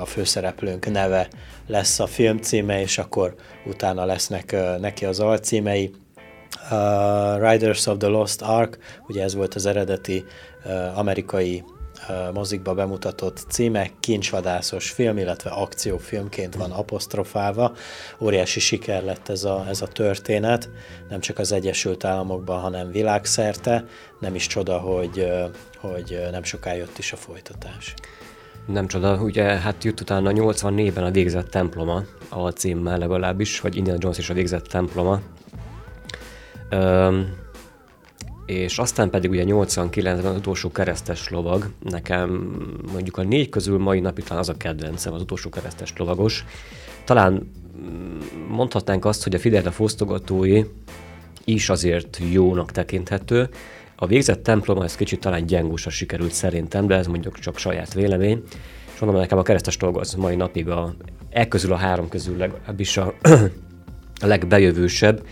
[0.00, 1.28] a főszereplőnk neve
[1.66, 3.34] lesz a film címe, és akkor
[3.66, 5.90] utána lesznek neki az alcímei.
[6.70, 10.24] Uh, Riders of the Lost Ark, ugye ez volt az eredeti
[10.64, 11.64] uh, amerikai
[12.32, 17.72] mozikba bemutatott címe, kincsvadászos film, illetve akciófilmként van apostrofálva.
[18.20, 20.68] Óriási siker lett ez a, ez a történet,
[21.08, 23.84] nem csak az Egyesült Államokban, hanem világszerte.
[24.20, 25.26] Nem is csoda, hogy,
[25.76, 27.94] hogy nem soká jött is a folytatás.
[28.66, 33.98] Nem csoda, ugye hát jött utána 84-ben a végzett temploma, a címmel legalábbis, vagy Indiana
[34.02, 35.20] Jones is a végzett temploma.
[38.50, 42.30] És aztán pedig ugye 89-ben az utolsó keresztes lovag, nekem
[42.92, 46.44] mondjuk a négy közül mai napig talán az a kedvencem, az utolsó keresztes lovagos.
[47.04, 50.64] Talán mm, mondhatnánk azt, hogy a Fidel fosztogatói
[51.44, 53.48] is azért jónak tekinthető.
[53.96, 58.42] A végzett templom ez kicsit talán gyengósra sikerült szerintem, de ez mondjuk csak saját vélemény.
[58.94, 60.94] És mondom, nekem a keresztes dolog az mai napig a,
[61.30, 63.14] e közül a három közül legalábbis a,
[64.22, 65.22] a legbejövősebb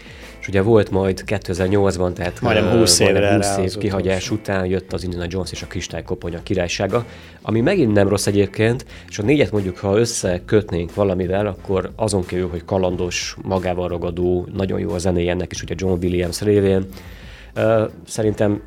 [0.48, 5.26] ugye volt majd 2008-ban, tehát majdnem 20 évre 20 év kihagyás után jött az Indiana
[5.28, 7.04] Jones és a Kristálykoponya királysága,
[7.42, 12.48] ami megint nem rossz egyébként, és a négyet mondjuk, ha összekötnénk valamivel, akkor azon kívül,
[12.48, 16.86] hogy kalandos, magával ragadó, nagyon jó a zenéje ennek is, ugye John Williams révén.
[18.06, 18.62] Szerintem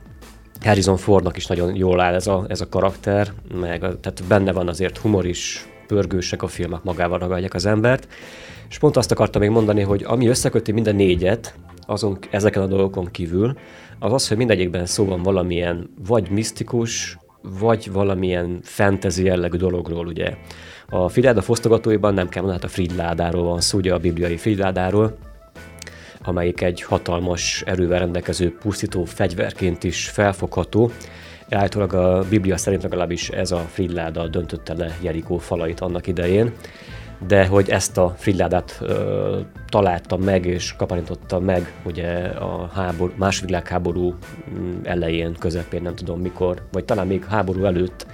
[0.61, 4.67] Harrison Fordnak is nagyon jól áll ez a, ez a karakter, meg tehát benne van
[4.67, 8.07] azért humor is, pörgősek a filmek, magával ragadják az embert.
[8.69, 13.11] És pont azt akartam még mondani, hogy ami összeköti minden négyet, azon, ezeken a dolgokon
[13.11, 13.57] kívül,
[13.99, 17.17] az az, hogy mindegyikben szó van valamilyen vagy misztikus,
[17.59, 20.35] vagy valamilyen fantasy jellegű dologról, ugye.
[20.89, 25.17] A Filáda fosztogatóiban nem kell mondani, hát a Fridládáról van szó, ugye a bibliai Fridládáról,
[26.23, 30.91] amelyik egy hatalmas erővel rendelkező pusztító fegyverként is felfogható.
[31.55, 36.51] Állítólag a Biblia szerint legalábbis ez a Fridláda döntötte le Jerikó falait annak idején.
[37.27, 43.49] De hogy ezt a frilládát ö, találta meg és kaparintotta meg ugye a háború, második
[43.49, 44.15] világháború
[44.59, 48.05] mm, elején, közepén, nem tudom mikor, vagy talán még háború előtt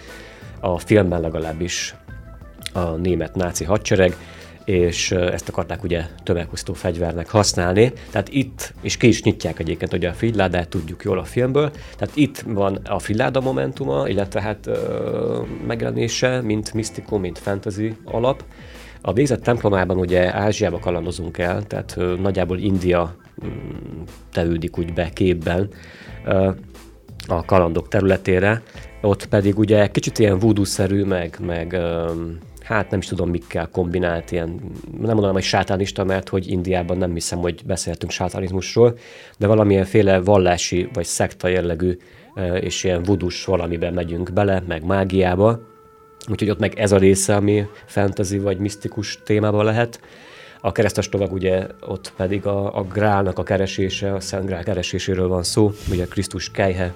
[0.60, 1.95] a filmben legalábbis
[2.73, 4.15] a német náci hadsereg,
[4.68, 7.92] és ezt akarták ugye tömegpusztó fegyvernek használni.
[8.12, 12.16] Tehát itt, és ki is nyitják egyébként ugye a filládát, tudjuk jól a filmből, tehát
[12.16, 18.44] itt van a filláda momentuma, illetve hát ö, megjelenése, mint misztikum, mint fantasy alap,
[19.02, 24.02] a végzett templomában ugye Ázsiába kalandozunk el, tehát ö, nagyjából India mm,
[24.32, 25.70] tevődik úgy be képben
[26.26, 26.50] ö,
[27.28, 28.62] a kalandok területére,
[29.02, 31.78] ott pedig ugye kicsit ilyen voodoo-szerű, meg, meg
[32.68, 34.48] hát nem is tudom mikkel kombinált, ilyen,
[34.92, 38.98] nem mondanám, hogy sátánista, mert hogy Indiában nem hiszem, hogy beszéltünk sátánizmusról,
[39.38, 41.98] de valamilyen féle vallási vagy szekta jellegű
[42.60, 45.60] és ilyen vudus valamiben megyünk bele, meg mágiába,
[46.30, 50.02] Úgyhogy ott meg ez a része, ami fantasy vagy misztikus témában lehet.
[50.62, 55.28] A keresztes lovag ugye ott pedig a, a grálnak a keresése, a Szent Grál kereséséről
[55.28, 56.94] van szó, ugye Krisztus kejhe,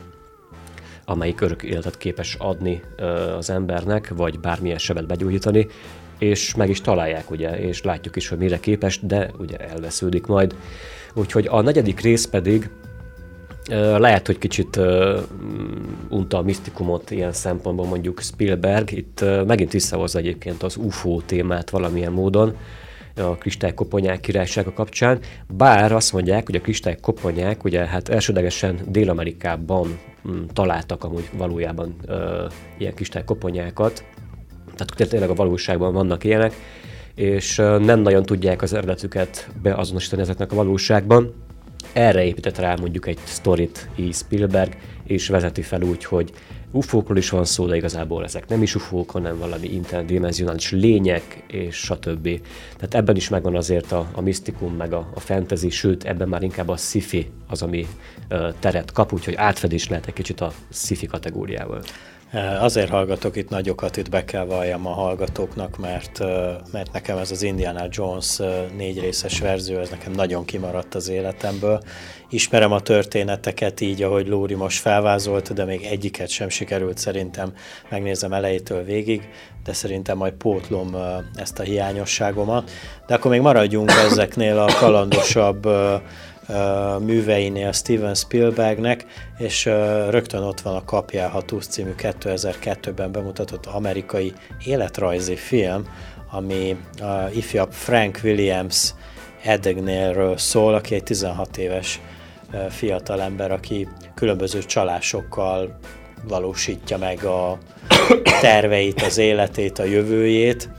[1.12, 2.82] amelyik örök életet képes adni
[3.38, 5.68] az embernek, vagy bármilyen sebet begyógyítani,
[6.20, 10.56] és meg is találják, ugye, és látjuk is, hogy mire képes, de ugye elvesződik majd.
[11.14, 12.70] Úgyhogy a negyedik rész pedig
[13.98, 14.80] lehet, hogy kicsit
[16.10, 18.92] unta a misztikumot ilyen szempontból mondjuk Spielberg.
[18.92, 22.56] Itt megint visszahozza egyébként az UFO témát valamilyen módon
[23.16, 30.44] a kristálykoponyák királysága kapcsán, bár azt mondják, hogy a kristálykoponyák ugye hát elsődlegesen Dél-Amerikában mm,
[30.54, 32.46] találtak amúgy valójában ö,
[32.78, 34.04] ilyen kristálykoponyákat,
[34.76, 36.54] tehát tényleg a valóságban vannak ilyenek,
[37.16, 41.34] és nem nagyon tudják az eredetüket beazonosítani ezeknek a valóságban,
[41.94, 46.32] erre épített rá mondjuk egy sztorit így Spielberg, és vezeti fel úgy, hogy
[46.72, 51.76] UFO-król is van szó, de igazából ezek nem is UFO-k, hanem valami interdimenzionális lények, és
[51.76, 52.24] stb.
[52.76, 56.44] Tehát ebben is megvan azért a, a misztikum, meg a, a fantasy, sőt, ebben már
[56.44, 57.88] inkább a sci-fi az, ami
[58.30, 61.82] uh, teret kap, úgyhogy átfedés lehet egy kicsit a sci-fi kategóriával.
[62.60, 66.20] Azért hallgatok itt nagyokat, itt be kell valljam a hallgatóknak, mert,
[66.72, 68.38] mert nekem ez az Indiana Jones
[68.78, 71.82] négy részes verzió, ez nekem nagyon kimaradt az életemből.
[72.30, 77.54] Ismerem a történeteket így, ahogy Lóri most felvázolt, de még egyiket sem sikerült szerintem
[77.90, 79.30] megnézem elejétől végig,
[79.64, 80.96] de szerintem majd pótlom
[81.36, 82.72] ezt a hiányosságomat.
[83.08, 85.68] De akkor még maradjunk ezeknél a kalandosabb
[87.00, 89.06] műveinél Steven Spielbergnek,
[89.38, 89.66] és
[90.10, 94.34] rögtön ott van a Kapjálhatós című 2002-ben bemutatott amerikai
[94.66, 95.88] életrajzi film,
[96.32, 98.94] ami a ifjabb Frank Williams
[99.44, 102.00] Edegnélről szól, aki egy 16 éves
[102.70, 105.80] fiatalember, aki különböző csalásokkal
[106.28, 107.58] valósítja meg a
[108.42, 110.70] terveit, az életét, a jövőjét,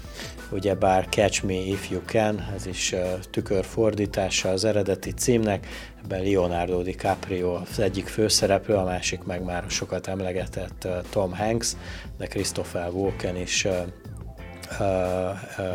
[0.52, 2.94] ugyebár Catch Me If You Can, ez is
[3.30, 5.66] tükörfordítása az eredeti címnek,
[6.04, 11.72] ebben Leonardo DiCaprio az egyik főszereplő, a másik meg már sokat emlegetett Tom Hanks,
[12.18, 13.66] de Christopher Walken is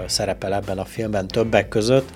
[0.06, 2.10] szerepel ebben a filmben többek között.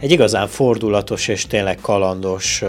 [0.00, 2.62] Egy igazán fordulatos és tényleg kalandos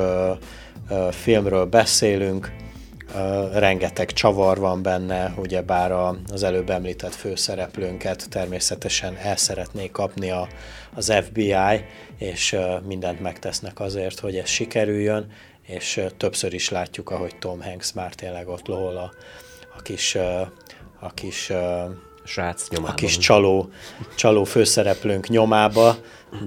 [1.12, 2.52] filmről beszélünk,
[3.54, 5.92] rengeteg csavar van benne, ugyebár
[6.32, 10.48] az előbb említett főszereplőnket természetesen el szeretné kapni a,
[10.94, 11.56] az FBI,
[12.18, 18.14] és mindent megtesznek azért, hogy ez sikerüljön, és többször is látjuk, ahogy Tom Hanks már
[18.14, 19.12] tényleg ott lohol a,
[19.78, 20.16] a kis,
[21.00, 21.52] a kis
[22.24, 22.96] srác nyomában.
[22.96, 23.70] A kis csaló,
[24.16, 25.96] csaló főszereplőnk nyomába,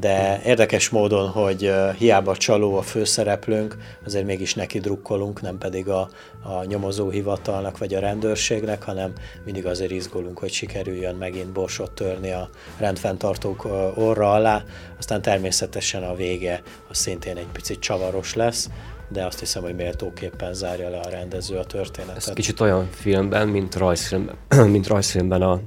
[0.00, 6.08] de érdekes módon, hogy hiába csaló a főszereplőnk, azért mégis neki drukkolunk, nem pedig a,
[6.42, 9.12] a nyomozóhivatalnak vagy a rendőrségnek, hanem
[9.44, 14.64] mindig azért izgulunk, hogy sikerüljön megint borsot törni a rendfenntartók orra alá,
[14.98, 18.68] aztán természetesen a vége az szintén egy picit csavaros lesz,
[19.08, 22.16] de azt hiszem, hogy méltóképpen zárja le a rendező a történetet.
[22.16, 24.36] Ez kicsit olyan filmben, mint rajzfilmben,
[24.74, 25.60] mint rajzfilmben a,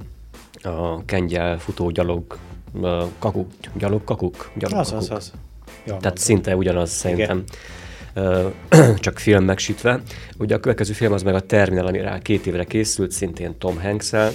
[0.62, 2.38] a kengyel futó gyalog
[3.18, 5.02] kakuk, gyalog kakuk, gyalog az, kakuk.
[5.02, 5.32] Az, az.
[5.66, 6.16] Jól Tehát mondom.
[6.16, 7.44] szinte ugyanaz szerintem.
[8.96, 10.00] csak film megsítve.
[10.38, 13.80] Ugye a következő film az meg a Terminal, ami rá két évre készült, szintén Tom
[13.80, 14.32] hanks -el.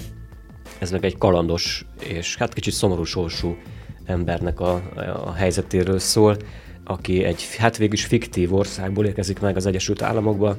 [0.80, 3.58] Ez meg egy kalandos és hát kicsit szomorú sorsú
[4.06, 4.82] embernek a,
[5.26, 6.38] a helyzetéről szól
[6.86, 10.56] aki egy, hát végül is fiktív országból érkezik meg az Egyesült Államokba,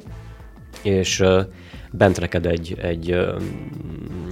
[0.83, 1.41] és uh,
[1.91, 3.17] bent reked egy, egy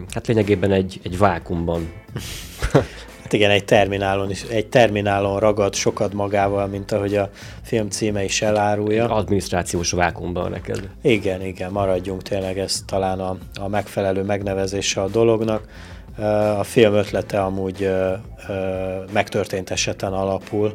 [0.08, 1.92] hát lényegében egy, egy vákumban.
[3.24, 7.30] Hát igen, egy terminálon, is, egy terminálon ragad sokat magával, mint ahogy a
[7.62, 9.08] film címe is elárulja.
[9.08, 10.88] Adminisztrációs vákumban neked.
[11.02, 15.66] Igen, igen, maradjunk tényleg, ez talán a, a megfelelő megnevezése a dolognak.
[16.58, 17.90] A film ötlete amúgy
[19.12, 20.72] megtörtént eseten alapul,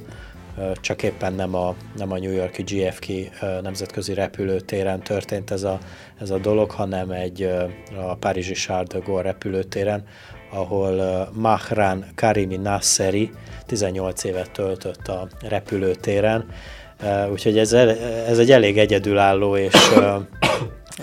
[0.82, 3.06] csak éppen nem a, nem a New Yorki GFK
[3.62, 5.80] nemzetközi repülőtéren történt ez a,
[6.20, 7.50] ez a dolog, hanem egy
[7.96, 10.04] a Párizsi Charles de Gaulle repülőtéren,
[10.52, 13.32] ahol Mahran Karimi Nasseri
[13.66, 16.46] 18 évet töltött a repülőtéren,
[17.32, 17.74] úgyhogy ez,
[18.28, 19.74] ez egy elég egyedülálló és,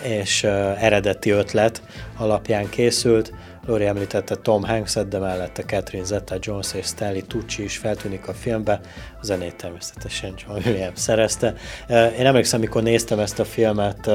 [0.02, 0.44] és
[0.78, 1.82] eredeti ötlet
[2.16, 3.32] alapján készült.
[3.66, 8.80] Lori említette Tom Hanks-et, de mellette Catherine Zeta-Jones és Stanley Tucci is feltűnik a filmbe.
[9.20, 11.54] A zenét természetesen John Williams szerezte.
[12.18, 14.10] Én emlékszem, amikor néztem ezt a filmet,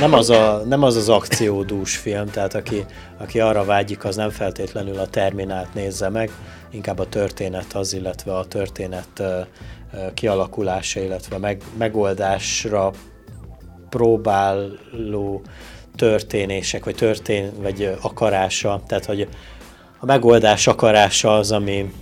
[0.00, 2.84] nem az, a, nem az az akciódús film, tehát aki,
[3.18, 6.30] aki arra vágyik, az nem feltétlenül a Terminált nézze meg,
[6.70, 9.22] inkább a történet az, illetve a történet
[10.14, 12.90] kialakulása, illetve meg, megoldásra
[13.88, 15.42] próbáló
[16.00, 19.28] történések, vagy történ, vagy akarása, tehát hogy
[19.98, 21.92] a megoldás akarása az, ami,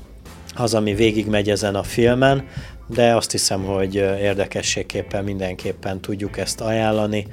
[0.55, 2.49] az, ami végigmegy ezen a filmen,
[2.87, 7.27] de azt hiszem, hogy érdekességképpen mindenképpen tudjuk ezt ajánlani.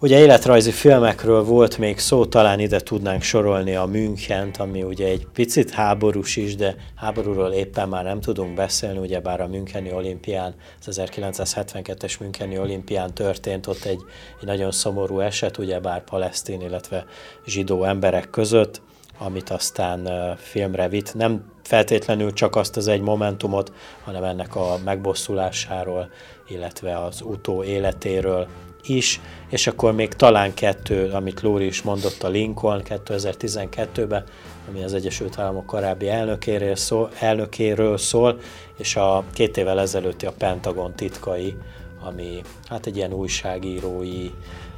[0.00, 5.26] Ugye életrajzi filmekről volt még szó, talán ide tudnánk sorolni a Münchent, ami ugye egy
[5.32, 10.54] picit háborús is, de háborúról éppen már nem tudunk beszélni, ugye bár a Müncheni olimpián,
[10.86, 14.00] az 1972-es Müncheni olimpián történt ott egy,
[14.40, 17.04] egy nagyon szomorú eset, ugye bár palesztin, illetve
[17.46, 18.82] zsidó emberek között,
[19.18, 21.14] amit aztán filmre vitt.
[21.14, 23.72] Nem feltétlenül csak azt az egy momentumot,
[24.04, 26.10] hanem ennek a megbosszulásáról,
[26.48, 28.46] illetve az utó életéről
[28.88, 29.20] is,
[29.50, 34.24] és akkor még talán kettő, amit Lóri is mondott a Lincoln 2012-ben,
[34.68, 38.38] ami az Egyesült Államok korábbi elnökéről szól, elnökéről szól,
[38.78, 41.56] és a két évvel ezelőtti a Pentagon titkai,
[42.00, 44.30] ami hát egy ilyen újságírói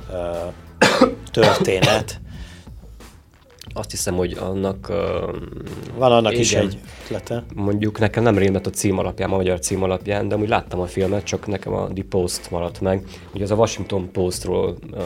[1.31, 2.21] történet.
[3.79, 4.87] Azt hiszem, hogy annak...
[4.91, 4.97] Uh,
[5.97, 7.45] Van annak igen, is egy ötlete.
[7.55, 10.87] Mondjuk nekem nem rémlett a cím alapján, a magyar cím alapján, de úgy láttam a
[10.87, 13.05] filmet, csak nekem a The Post maradt meg.
[13.35, 15.03] Ugye az a Washington Postról uh,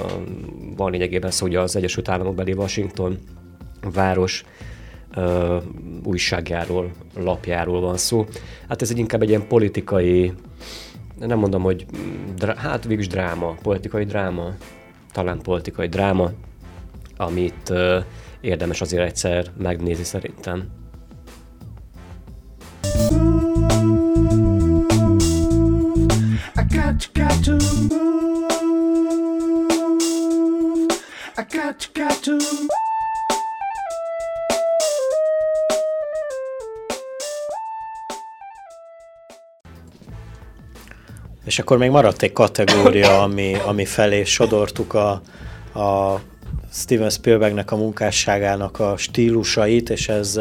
[0.77, 3.19] van lényegében szó, hogy az Egyesült Államok beli Washington
[3.93, 4.45] város
[5.17, 5.63] uh,
[6.05, 8.27] újságjáról, lapjáról van szó.
[8.69, 10.33] Hát ez egy inkább egy ilyen politikai,
[11.19, 11.87] nem mondom, hogy
[12.37, 14.51] drá, hát végülis dráma, politikai dráma,
[15.13, 16.31] talán politikai dráma,
[17.17, 18.05] amit uh,
[18.43, 20.69] érdemes azért egyszer megnézni szerintem.
[26.55, 28.11] I got, got to move.
[31.37, 32.67] I got, got to move.
[41.45, 45.11] És akkor még maradt egy kategória, ami, ami felé sodortuk a,
[45.81, 46.21] a
[46.75, 50.41] Steven Spielbergnek a munkásságának a stílusait, és ez,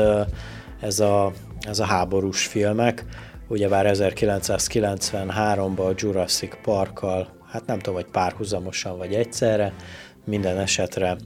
[0.82, 3.06] ez, a, ez a háborús filmek.
[3.48, 9.74] Ugyebár 1993-ban a Jurassic Parkkal, hát nem tudom, hogy párhuzamosan vagy egyszerre,
[10.26, 11.18] minden esetre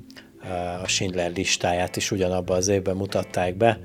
[0.84, 3.80] a Schindler listáját is ugyanabban az évben mutatták be,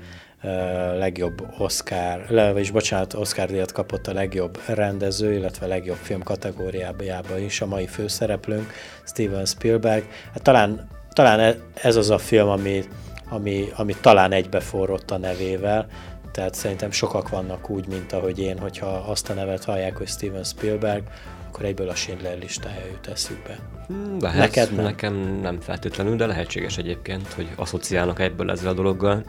[0.97, 7.37] legjobb Oscar, vagyis bocsánat, Oscar díjat kapott a legjobb rendező, illetve a legjobb film kategóriába
[7.37, 8.73] is a mai főszereplőnk,
[9.05, 10.05] Steven Spielberg.
[10.33, 12.83] Hát talán, talán e, ez az a film, ami,
[13.29, 15.87] ami, ami talán egybeforrott a nevével,
[16.31, 20.43] tehát szerintem sokak vannak úgy, mint ahogy én, hogyha azt a nevet hallják, hogy Steven
[20.43, 21.03] Spielberg,
[21.47, 23.59] akkor egyből a Schindler listája jut eszükbe.
[23.87, 24.83] Hmm, lehet, Neked nem?
[24.83, 29.23] Nekem nem feltétlenül, de lehetséges egyébként, hogy asszociálnak egyből ezzel a dologgal.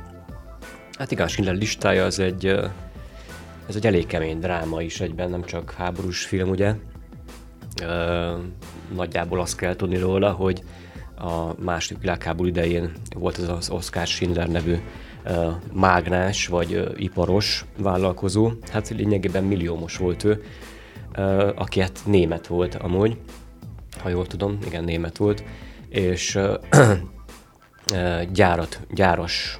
[0.98, 2.46] Hát igen, a Schindler listája az egy,
[3.68, 6.74] ez egy elég kemény dráma is egyben, nem csak háborús film, ugye.
[8.94, 10.62] Nagyjából azt kell tudni róla, hogy
[11.22, 14.76] a második világháború idején volt ez az Oscar Schindler nevű
[15.72, 20.44] mágnás vagy iparos vállalkozó, hát lényegében milliómos volt ő,
[21.54, 23.16] aki hát német volt amúgy,
[24.02, 25.44] ha jól tudom, igen, német volt,
[25.88, 26.38] és
[28.32, 29.58] gyárat, gyáros,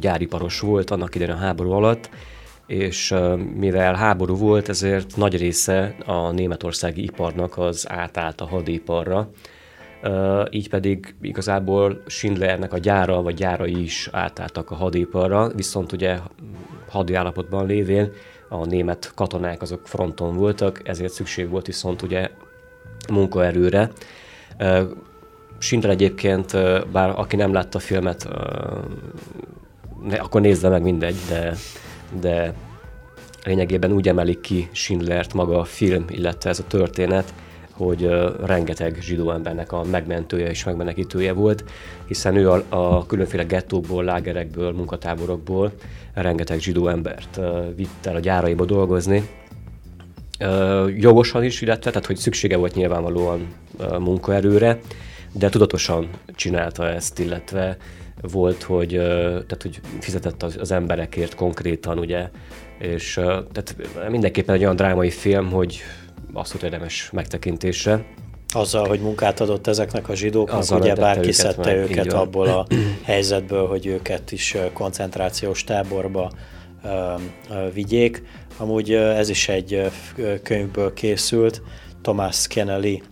[0.00, 2.10] gyáriparos volt annak idején a háború alatt,
[2.66, 3.14] és
[3.54, 9.30] mivel háború volt, ezért nagy része a németországi iparnak az átállt a hadiparra,
[10.50, 16.18] így pedig igazából Schindlernek a gyára vagy gyárai is átálltak a hadiparra, viszont ugye
[16.88, 18.12] hadi állapotban lévén
[18.48, 22.30] a német katonák azok fronton voltak, ezért szükség volt viszont ugye
[23.08, 23.90] munkaerőre.
[25.58, 26.52] Schindler egyébként,
[26.92, 28.28] bár aki nem látta a filmet,
[30.02, 31.54] ne, akkor nézze meg mindegy, de,
[32.20, 32.54] de
[33.44, 37.34] lényegében úgy emelik ki Schindlert maga a film, illetve ez a történet,
[37.76, 38.08] hogy
[38.44, 41.64] rengeteg zsidó embernek a megmentője és megmenekítője volt,
[42.06, 45.72] hiszen ő a, a különféle gettókból, lágerekből, munkatáborokból
[46.14, 47.40] rengeteg zsidó embert
[47.76, 49.28] vitt el a gyáraiba dolgozni.
[50.96, 53.46] Jogosan is, illetve, tehát hogy szüksége volt nyilvánvalóan
[53.98, 54.78] munkaerőre,
[55.32, 57.76] de tudatosan csinálta ezt, illetve
[58.20, 62.28] volt, hogy, tehát, hogy fizetett az, az emberekért konkrétan, ugye,
[62.78, 63.12] és
[63.52, 63.76] tehát
[64.08, 65.80] mindenképpen egy olyan drámai film, hogy
[66.32, 68.04] azt érdemes megtekintésre.
[68.54, 72.66] Azzal, hogy munkát adott ezeknek a zsidóknak, Azzal ugye bár kiszedte őket, őket abból a
[73.04, 76.32] helyzetből, hogy őket is koncentrációs táborba
[77.72, 78.22] vigyék.
[78.56, 79.90] Amúgy ez is egy
[80.42, 81.62] könyvből készült,
[82.02, 83.02] Thomas Kennelly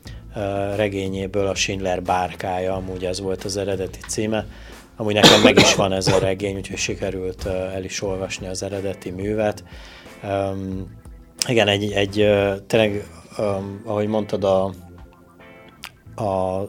[0.76, 4.46] regényéből a Schindler bárkája, amúgy ez volt az eredeti címe.
[4.96, 9.10] Amúgy nekem meg is van ez a regény, úgyhogy sikerült el is olvasni az eredeti
[9.10, 9.64] művet.
[10.22, 11.02] Um,
[11.48, 12.12] igen, egy, egy
[12.66, 13.08] tényleg,
[13.84, 14.64] ahogy mondtad, a,
[16.14, 16.68] a,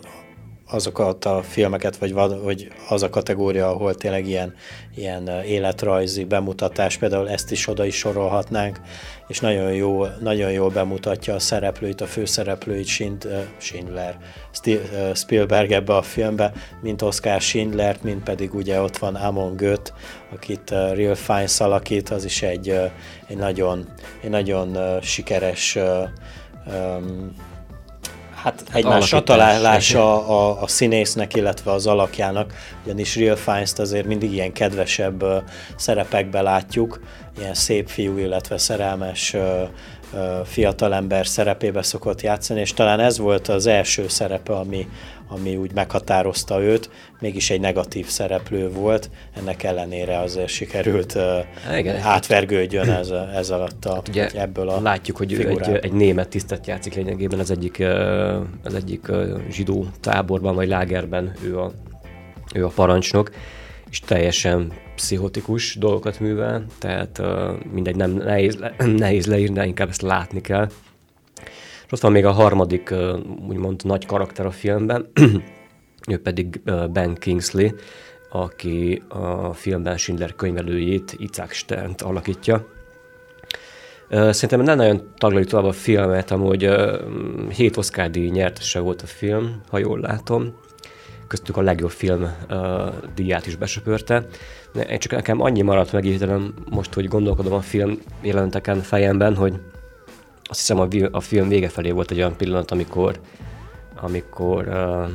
[0.75, 4.53] azokat a filmeket, vagy, vagy az a kategória, ahol tényleg ilyen,
[4.95, 8.79] ilyen életrajzi bemutatás, például ezt is oda is sorolhatnánk,
[9.27, 12.87] és nagyon, jó, nagyon jól bemutatja a szereplőit, a főszereplőit,
[13.57, 14.17] Schindler,
[15.13, 16.51] Spielberg ebbe a filmbe,
[16.81, 19.93] mint Oscar Schindlert, mint pedig ugye ott van Amon Göt,
[20.33, 22.69] akit Real Fiennes alakít, az is egy,
[23.27, 23.87] egy nagyon,
[24.21, 25.77] egy nagyon sikeres
[28.45, 34.33] hát, hát egymásra találása a, a színésznek, illetve az alakjának, ugyanis Real Fiennes-t azért mindig
[34.33, 35.25] ilyen kedvesebb
[35.75, 36.99] szerepekbe látjuk,
[37.37, 39.35] ilyen szép fiú, illetve szerelmes
[40.43, 44.87] fiatalember szerepébe szokott játszani, és talán ez volt az első szerepe, ami,
[45.27, 46.89] ami úgy meghatározta őt,
[47.19, 51.17] mégis egy negatív szereplő volt, ennek ellenére azért sikerült
[51.77, 55.93] Igen, átvergődjön ez, ez alatt a, hát ugye ebből a Látjuk, hogy ő egy, egy
[55.93, 57.83] német tisztet játszik lényegében az egyik,
[58.63, 59.11] az egyik
[59.49, 61.71] zsidó táborban vagy lágerben ő a,
[62.53, 63.31] ő a parancsnok,
[63.89, 67.21] és teljesen pszichotikus dolgokat művel, tehát
[67.71, 68.57] mindegy, nem nehéz,
[68.97, 70.69] nehéz leírni, de inkább ezt látni kell.
[71.85, 72.93] És ott van még a harmadik,
[73.47, 75.11] úgymond nagy karakter a filmben,
[76.11, 77.69] ő pedig Ben Kingsley,
[78.29, 82.67] aki a filmben Schindler könyvelőjét, Icák Sternt alakítja.
[84.09, 86.69] Szerintem nem nagyon taglaljuk tovább a filmet, amúgy
[87.49, 90.53] hét Oscar díj nyertese volt a film, ha jól látom
[91.27, 94.25] köztük a legjobb film uh, díját is besöpörte.
[94.89, 99.59] Én csak nekem annyi maradt meg hirtelen most, hogy gondolkodom a film jeleneteken fejemben, hogy
[100.43, 103.19] azt hiszem a, a film vége felé volt egy olyan pillanat, amikor,
[104.01, 105.09] amikor uh,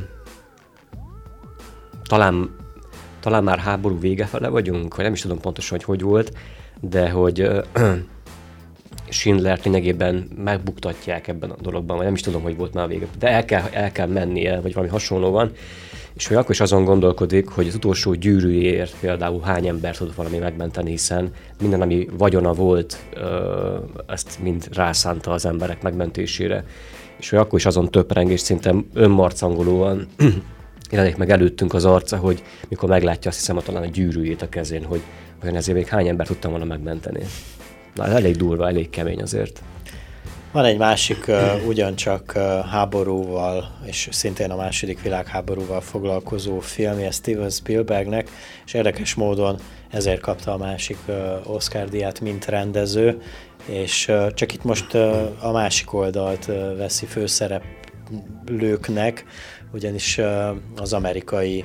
[2.03, 2.57] talán,
[3.21, 6.33] talán már háború vége fele vagyunk, vagy nem is tudom pontosan, hogy hogy volt,
[6.81, 7.65] de hogy uh,
[9.09, 13.29] Schindler lényegében megbuktatják ebben a dologban, vagy nem is tudom, hogy volt már vége, de
[13.29, 15.53] el kell, el kell mennie, vagy valami hasonló van,
[16.15, 20.39] és hogy akkor is azon gondolkodik, hogy az utolsó gyűrűjéért például hány ember tud valami
[20.39, 23.05] megmenteni, hiszen minden, ami vagyona volt,
[24.07, 26.65] ezt mind rászánta az emberek megmentésére.
[27.19, 30.07] És hogy akkor is azon töpreng, és szinte önmarcangolóan
[30.91, 34.49] jelenik meg előttünk az arca, hogy mikor meglátja azt hiszem a talán a gyűrűjét a
[34.49, 35.01] kezén, hogy
[35.43, 37.21] olyan ezért még hány ember tudtam volna megmenteni.
[37.95, 39.63] Na, elég durva, elég kemény azért.
[40.53, 47.51] Van egy másik uh, ugyancsak uh, háborúval, és szintén a második világháborúval foglalkozó filmje Steven
[47.51, 48.31] Spielbergnek,
[48.67, 49.59] és érdekes módon
[49.91, 53.23] ezért kapta a másik uh, Oscar díját, mint rendező,
[53.67, 59.25] és uh, csak itt most uh, a másik oldalt uh, veszi főszereplőknek,
[59.73, 61.65] ugyanis uh, az amerikai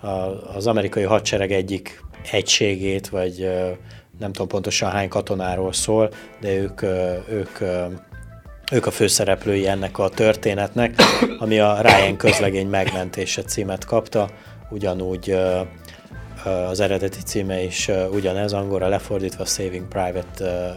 [0.00, 0.08] a,
[0.54, 3.68] az amerikai hadsereg egyik egységét, vagy uh,
[4.18, 6.10] nem tudom pontosan hány katonáról szól,
[6.40, 6.82] de ők,
[7.28, 7.58] ők
[8.72, 10.94] ők a főszereplői ennek a történetnek,
[11.38, 14.28] ami a Ryan közlegény megmentése címet kapta,
[14.70, 15.38] ugyanúgy
[16.68, 20.76] az eredeti címe is ugyanez, angolra lefordítva Saving Private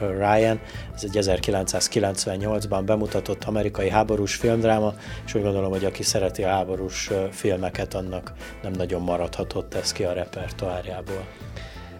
[0.00, 0.60] Ryan.
[0.94, 4.94] Ez egy 1998-ban bemutatott amerikai háborús filmdráma,
[5.26, 8.32] és úgy gondolom, hogy aki szereti a háborús filmeket, annak
[8.62, 11.24] nem nagyon maradhatott ez ki a repertoárjából.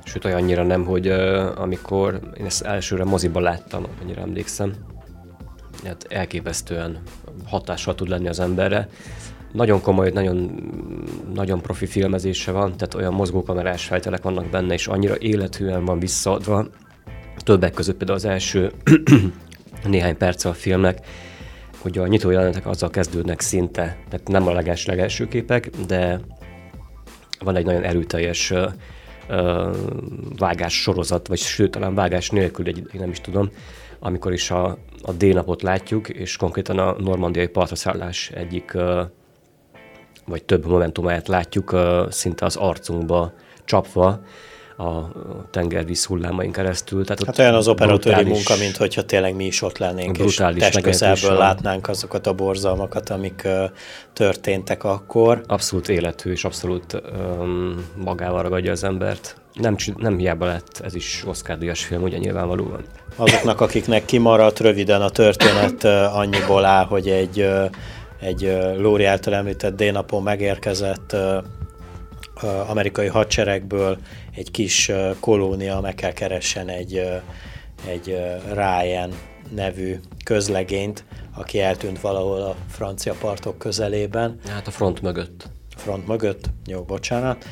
[0.05, 4.75] Sőt, olyannyira nem, hogy uh, amikor én ezt elsőre moziba láttam, annyira emlékszem,
[5.85, 7.03] hát elképesztően
[7.47, 8.89] hatással tud lenni az emberre.
[9.53, 10.63] Nagyon komoly, nagyon,
[11.35, 16.67] nagyon profi filmezése van, tehát olyan mozgókamerás feltelek vannak benne, és annyira élethűen van visszaadva.
[17.37, 18.73] Többek között például az első
[19.85, 21.07] néhány perc a filmnek,
[21.79, 26.21] hogy a nyitó jelenetek azzal kezdődnek szinte, tehát nem a leges legelső képek, de
[27.39, 28.53] van egy nagyon erőteljes
[30.39, 33.51] vágás sorozat, vagy sőt, talán vágás nélkül, egy, én nem is tudom,
[33.99, 38.77] amikor is a, a D-napot látjuk, és konkrétan a normandiai partraszállás egyik
[40.27, 41.77] vagy több momentumát látjuk
[42.09, 43.33] szinte az arcunkba
[43.65, 44.21] csapva,
[44.77, 45.13] a
[45.51, 47.05] tengervíz hullámain keresztül.
[47.05, 51.39] Tehát hát olyan az operatőri munka, mint hogyha tényleg mi is ott lennénk, és testközelből
[51.39, 53.65] látnánk azokat a borzalmakat, amik uh,
[54.13, 55.43] történtek akkor.
[55.47, 57.03] Abszolút életű, és abszolút
[57.39, 59.37] um, magával ragadja az embert.
[59.53, 62.85] Nem, nem hiába lett ez is Oscar díjas film, ugye nyilvánvalóan.
[63.17, 67.65] Azoknak, akiknek kimaradt röviden a történet uh, annyiból áll, hogy egy, uh,
[68.21, 71.17] egy Lóri által említett D-napon megérkezett
[72.69, 73.99] amerikai hadseregből
[74.35, 77.03] egy kis kolónia meg kell keressen egy,
[77.87, 78.17] egy
[78.53, 79.11] Ryan
[79.55, 81.05] nevű közlegényt,
[81.35, 84.39] aki eltűnt valahol a francia partok közelében.
[84.49, 85.49] Hát a front mögött.
[85.77, 87.45] Front mögött, jó, bocsánat,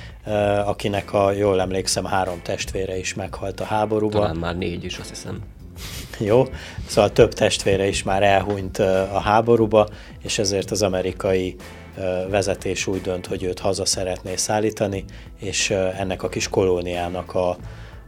[0.64, 4.20] akinek, ha jól emlékszem, három testvére is meghalt a háborúban.
[4.20, 5.40] Talán már négy is, azt hiszem.
[6.18, 6.44] Jó,
[6.86, 8.78] szóval több testvére is már elhunyt
[9.12, 9.88] a háborúba,
[10.22, 11.56] és ezért az amerikai
[12.28, 15.04] vezetés úgy dönt, hogy őt haza szeretné szállítani,
[15.38, 17.56] és ennek a kis kolóniának a,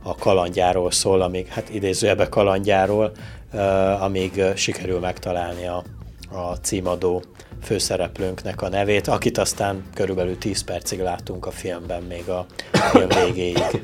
[0.03, 3.12] a kalandjáról szól, amíg, hát idézőjebe kalandjáról,
[4.01, 5.85] amíg sikerül megtalálni a,
[6.30, 7.22] a címadó
[7.62, 13.82] főszereplőnknek a nevét, akit aztán körülbelül 10 percig látunk a filmben, még a film végéig.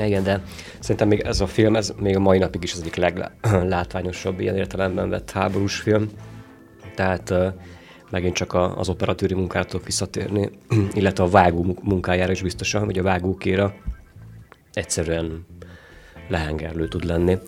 [0.00, 0.42] Igen, de
[0.78, 4.56] szerintem még ez a film, ez még a mai napig is az egyik leglátványosabb ilyen
[4.56, 6.10] értelemben vett háborús film.
[6.94, 7.34] Tehát
[8.14, 10.50] megint csak a, az operatőri munkától visszatérni,
[10.98, 13.74] illetve a vágó munkájára is biztosan, hogy a vágókéra
[14.72, 15.46] egyszerűen
[16.28, 17.38] lehengerlő tud lenni.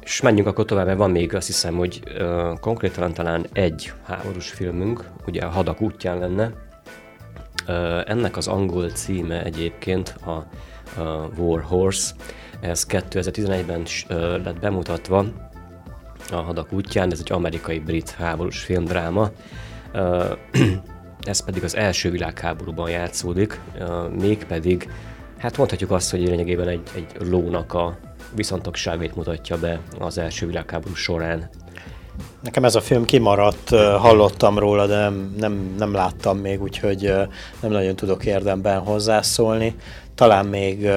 [0.00, 2.02] és menjünk akkor tovább, mert van még azt hiszem, hogy
[2.60, 6.52] konkrétan talán egy háborús filmünk, ugye a Hadak útján lenne.
[8.06, 10.30] ennek az angol címe egyébként a,
[11.00, 12.14] a War Horse,
[12.60, 13.86] ez 2011-ben
[14.44, 15.24] lett bemutatva
[16.30, 19.30] a Hadak útján, ez egy amerikai-brit háborús filmdráma.
[21.20, 23.60] ez pedig az első világháborúban játszódik,
[24.18, 24.90] mégpedig,
[25.38, 27.98] hát mondhatjuk azt, hogy lényegében egy, egy lónak a
[28.34, 31.50] viszontagságait mutatja be az első világháború során.
[32.42, 33.68] Nekem ez a film kimaradt,
[33.98, 37.12] hallottam róla, de nem, nem, nem láttam még, úgyhogy
[37.60, 39.74] nem nagyon tudok érdemben hozzászólni.
[40.22, 40.88] Talán még,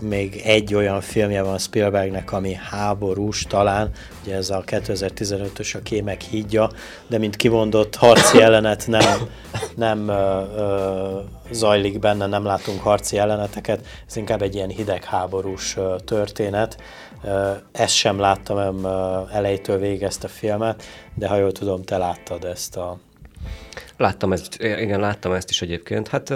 [0.00, 3.90] még egy olyan filmje van Spielbergnek, ami háborús talán,
[4.22, 6.70] ugye ez a 2015-ös a Kémek hídja,
[7.06, 9.28] de mint kimondott harci jelenet nem,
[9.76, 11.18] nem ö, ö,
[11.50, 16.76] zajlik benne, nem látunk harci jeleneteket, ez inkább egy ilyen hidegháborús történet.
[17.72, 18.86] Ezt sem láttam
[19.32, 20.82] elejétől végig ezt a filmet,
[21.14, 22.98] de ha jól tudom, te láttad ezt a
[24.00, 26.08] Láttam ezt, igen, láttam ezt is egyébként.
[26.08, 26.34] Hát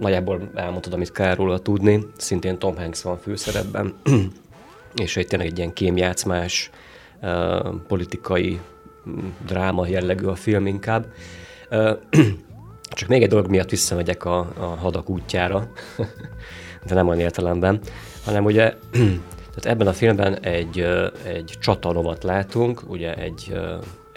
[0.00, 2.06] nagyjából elmondtad, amit kell róla tudni.
[2.16, 3.94] Szintén Tom Hanks van főszerepben,
[5.04, 6.70] és egy tényleg egy ilyen kémjátszmás,
[7.86, 8.60] politikai
[9.46, 11.06] dráma jellegű a film inkább.
[12.98, 15.72] Csak még egy dolog miatt visszamegyek a, a hadak útjára,
[16.86, 17.80] de nem olyan értelemben,
[18.24, 18.74] hanem ugye
[19.54, 20.80] tehát ebben a filmben egy,
[21.24, 23.52] egy csatalovat látunk, ugye egy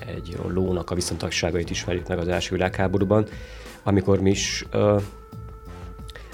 [0.08, 3.26] egy lónak a viszontagságait ismerjük meg az első világháborúban,
[3.84, 5.01] amikor mi is uh,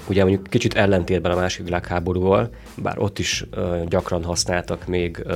[0.08, 2.48] ugye mondjuk kicsit ellentétben a második világháborúval,
[2.82, 5.34] bár ott is uh, gyakran használtak még uh,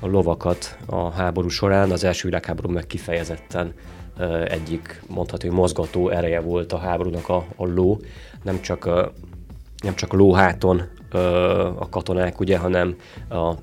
[0.00, 3.72] a lovakat a háború során, az első világháború meg kifejezetten
[4.18, 8.00] uh, egyik mondható mozgató ereje volt a háborúnak a, a ló,
[8.42, 9.06] nem csak, uh,
[9.82, 10.82] nem csak lóháton
[11.12, 11.20] uh,
[11.82, 12.96] a katonák, ugye, hanem
[13.30, 13.54] a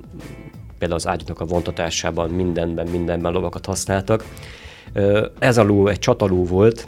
[0.82, 4.26] például az ágyúknak a vontatásában mindenben, mindenben lovakat használtak.
[5.40, 6.88] Ez a ló egy csataló volt,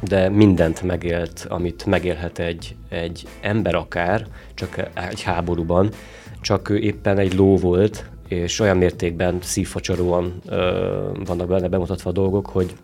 [0.00, 5.90] de mindent megélt, amit megélhet egy, egy ember akár, csak egy háborúban,
[6.40, 12.12] csak ő éppen egy ló volt, és olyan mértékben szívfacsaróan ö, vannak benne bemutatva a
[12.12, 12.74] dolgok, hogy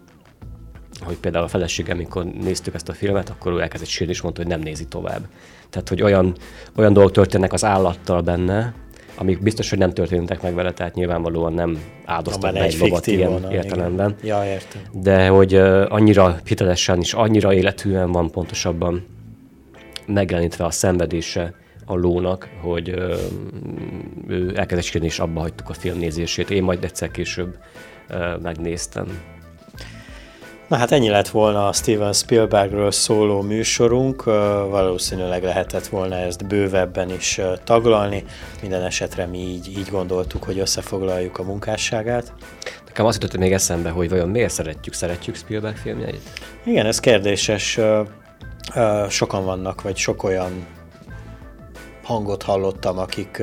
[1.00, 4.40] hogy például a feleségem, amikor néztük ezt a filmet, akkor ő elkezdett sírni, és mondta,
[4.42, 5.28] hogy nem nézi tovább.
[5.70, 6.34] Tehát, hogy olyan,
[6.76, 8.74] olyan dolgok történnek az állattal benne,
[9.16, 13.30] amik biztos, hogy nem történtek meg vele, tehát nyilvánvalóan nem áldoztak meg egy lovat ilyen
[13.30, 14.16] volna, értelemben.
[14.22, 14.36] Igen.
[14.36, 14.82] Ja, értem.
[14.92, 19.06] De hogy uh, annyira hitelesen és annyira élethűen van pontosabban
[20.06, 21.54] megjelenítve a szenvedése
[21.84, 23.14] a lónak, hogy uh,
[24.26, 26.50] ő elkezdett és abba hagytuk a filmnézését.
[26.50, 27.56] Én majd egyszer később
[28.10, 29.06] uh, megnéztem.
[30.68, 34.24] Na hát ennyi lett volna a Steven Spielbergről szóló műsorunk,
[34.70, 38.24] valószínűleg lehetett volna ezt bővebben is taglalni,
[38.60, 42.32] minden esetre mi így, így gondoltuk, hogy összefoglaljuk a munkásságát.
[42.86, 46.22] Nekem azt jutott még eszembe, hogy vajon miért szeretjük, szeretjük Spielberg filmjeit?
[46.64, 47.78] Igen, ez kérdéses.
[49.08, 50.66] Sokan vannak, vagy sok olyan
[52.02, 53.38] hangot hallottam, akik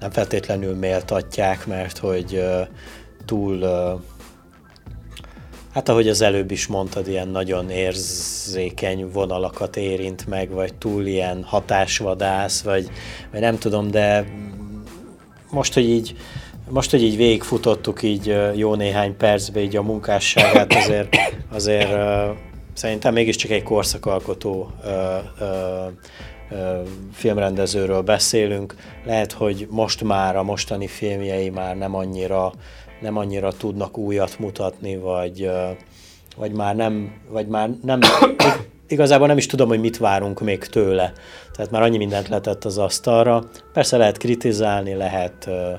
[0.00, 2.44] nem feltétlenül méltatják, mert hogy
[3.24, 3.58] túl
[5.74, 11.42] Hát ahogy az előbb is mondtad, ilyen nagyon érzékeny vonalakat érint meg, vagy túl ilyen
[11.42, 12.90] hatásvadász, vagy,
[13.32, 14.24] vagy nem tudom, de
[15.50, 16.16] most, hogy így
[16.68, 21.16] most, hogy így végigfutottuk így jó néhány percbe így a munkásságát, azért,
[21.52, 21.90] azért
[22.72, 24.70] szerintem mégiscsak egy korszakalkotó
[27.12, 28.74] filmrendezőről beszélünk.
[29.04, 32.52] Lehet, hogy most már a mostani filmjei már nem annyira
[33.04, 35.50] nem annyira tudnak újat mutatni, vagy,
[36.36, 38.00] vagy már nem, vagy már nem,
[38.88, 41.12] igazából nem is tudom, hogy mit várunk még tőle.
[41.52, 43.44] Tehát már annyi mindent letett az asztalra.
[43.72, 45.72] Persze lehet kritizálni, lehet ö,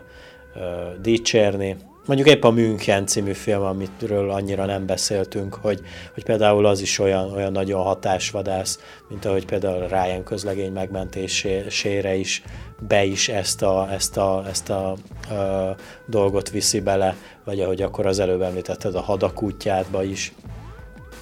[0.55, 0.59] ö,
[1.01, 1.75] dicsérni.
[2.05, 5.81] Mondjuk épp a München című film, amitről annyira nem beszéltünk, hogy,
[6.13, 12.43] hogy például az is olyan, olyan nagyon hatásvadász, mint ahogy például Ryan közlegény megmentésére is
[12.79, 14.95] be is ezt a, ezt a, ezt a
[15.31, 15.71] ö,
[16.05, 20.33] dolgot viszi bele, vagy ahogy akkor az előbb említetted a hadakútjátba is.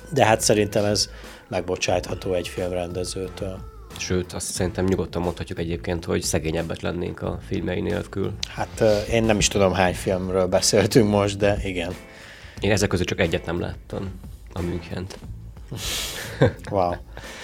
[0.10, 1.10] De hát szerintem ez
[1.47, 3.60] megbocsátható egy filmrendezőtől.
[3.97, 8.34] Sőt, azt szerintem nyugodtan mondhatjuk egyébként, hogy szegényebbek lennénk a filmei nélkül.
[8.47, 11.93] Hát én nem is tudom hány filmről beszéltünk most, de igen.
[12.60, 14.12] Én ezek közül csak egyet nem láttam,
[14.54, 15.20] a Münchent.
[16.72, 16.93] wow.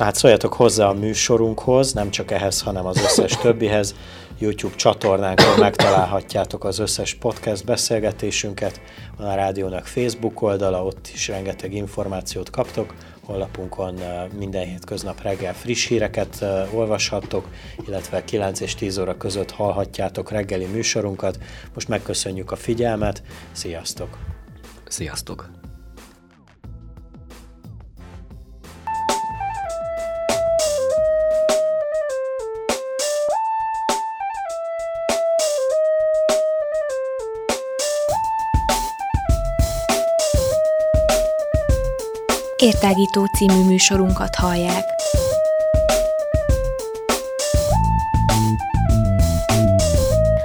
[0.00, 3.94] Hát szóljatok hozzá a műsorunkhoz, nem csak ehhez, hanem az összes többihez.
[4.38, 8.80] YouTube csatornánkon megtalálhatjátok az összes podcast beszélgetésünket,
[9.16, 12.94] van a rádiónak Facebook oldala, ott is rengeteg információt kaptok,
[13.24, 13.98] honlapunkon
[14.38, 16.44] minden hétköznap reggel friss híreket
[16.74, 17.48] olvashattok,
[17.86, 21.38] illetve 9 és 10 óra között hallhatjátok reggeli műsorunkat.
[21.74, 23.22] Most megköszönjük a figyelmet,
[23.52, 24.18] sziasztok!
[24.88, 25.59] Sziasztok!
[42.60, 44.84] Értágító című műsorunkat hallják.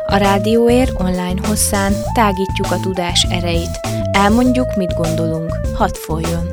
[0.05, 3.79] A Rádióér online hosszán tágítjuk a tudás erejét.
[4.11, 5.59] Elmondjuk, mit gondolunk.
[5.73, 6.49] Hadd folyjon!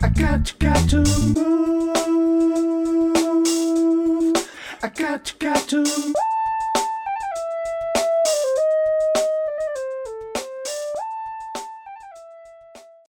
[0.00, 0.96] I got, got to
[1.34, 1.56] move.
[4.82, 5.84] I got, got to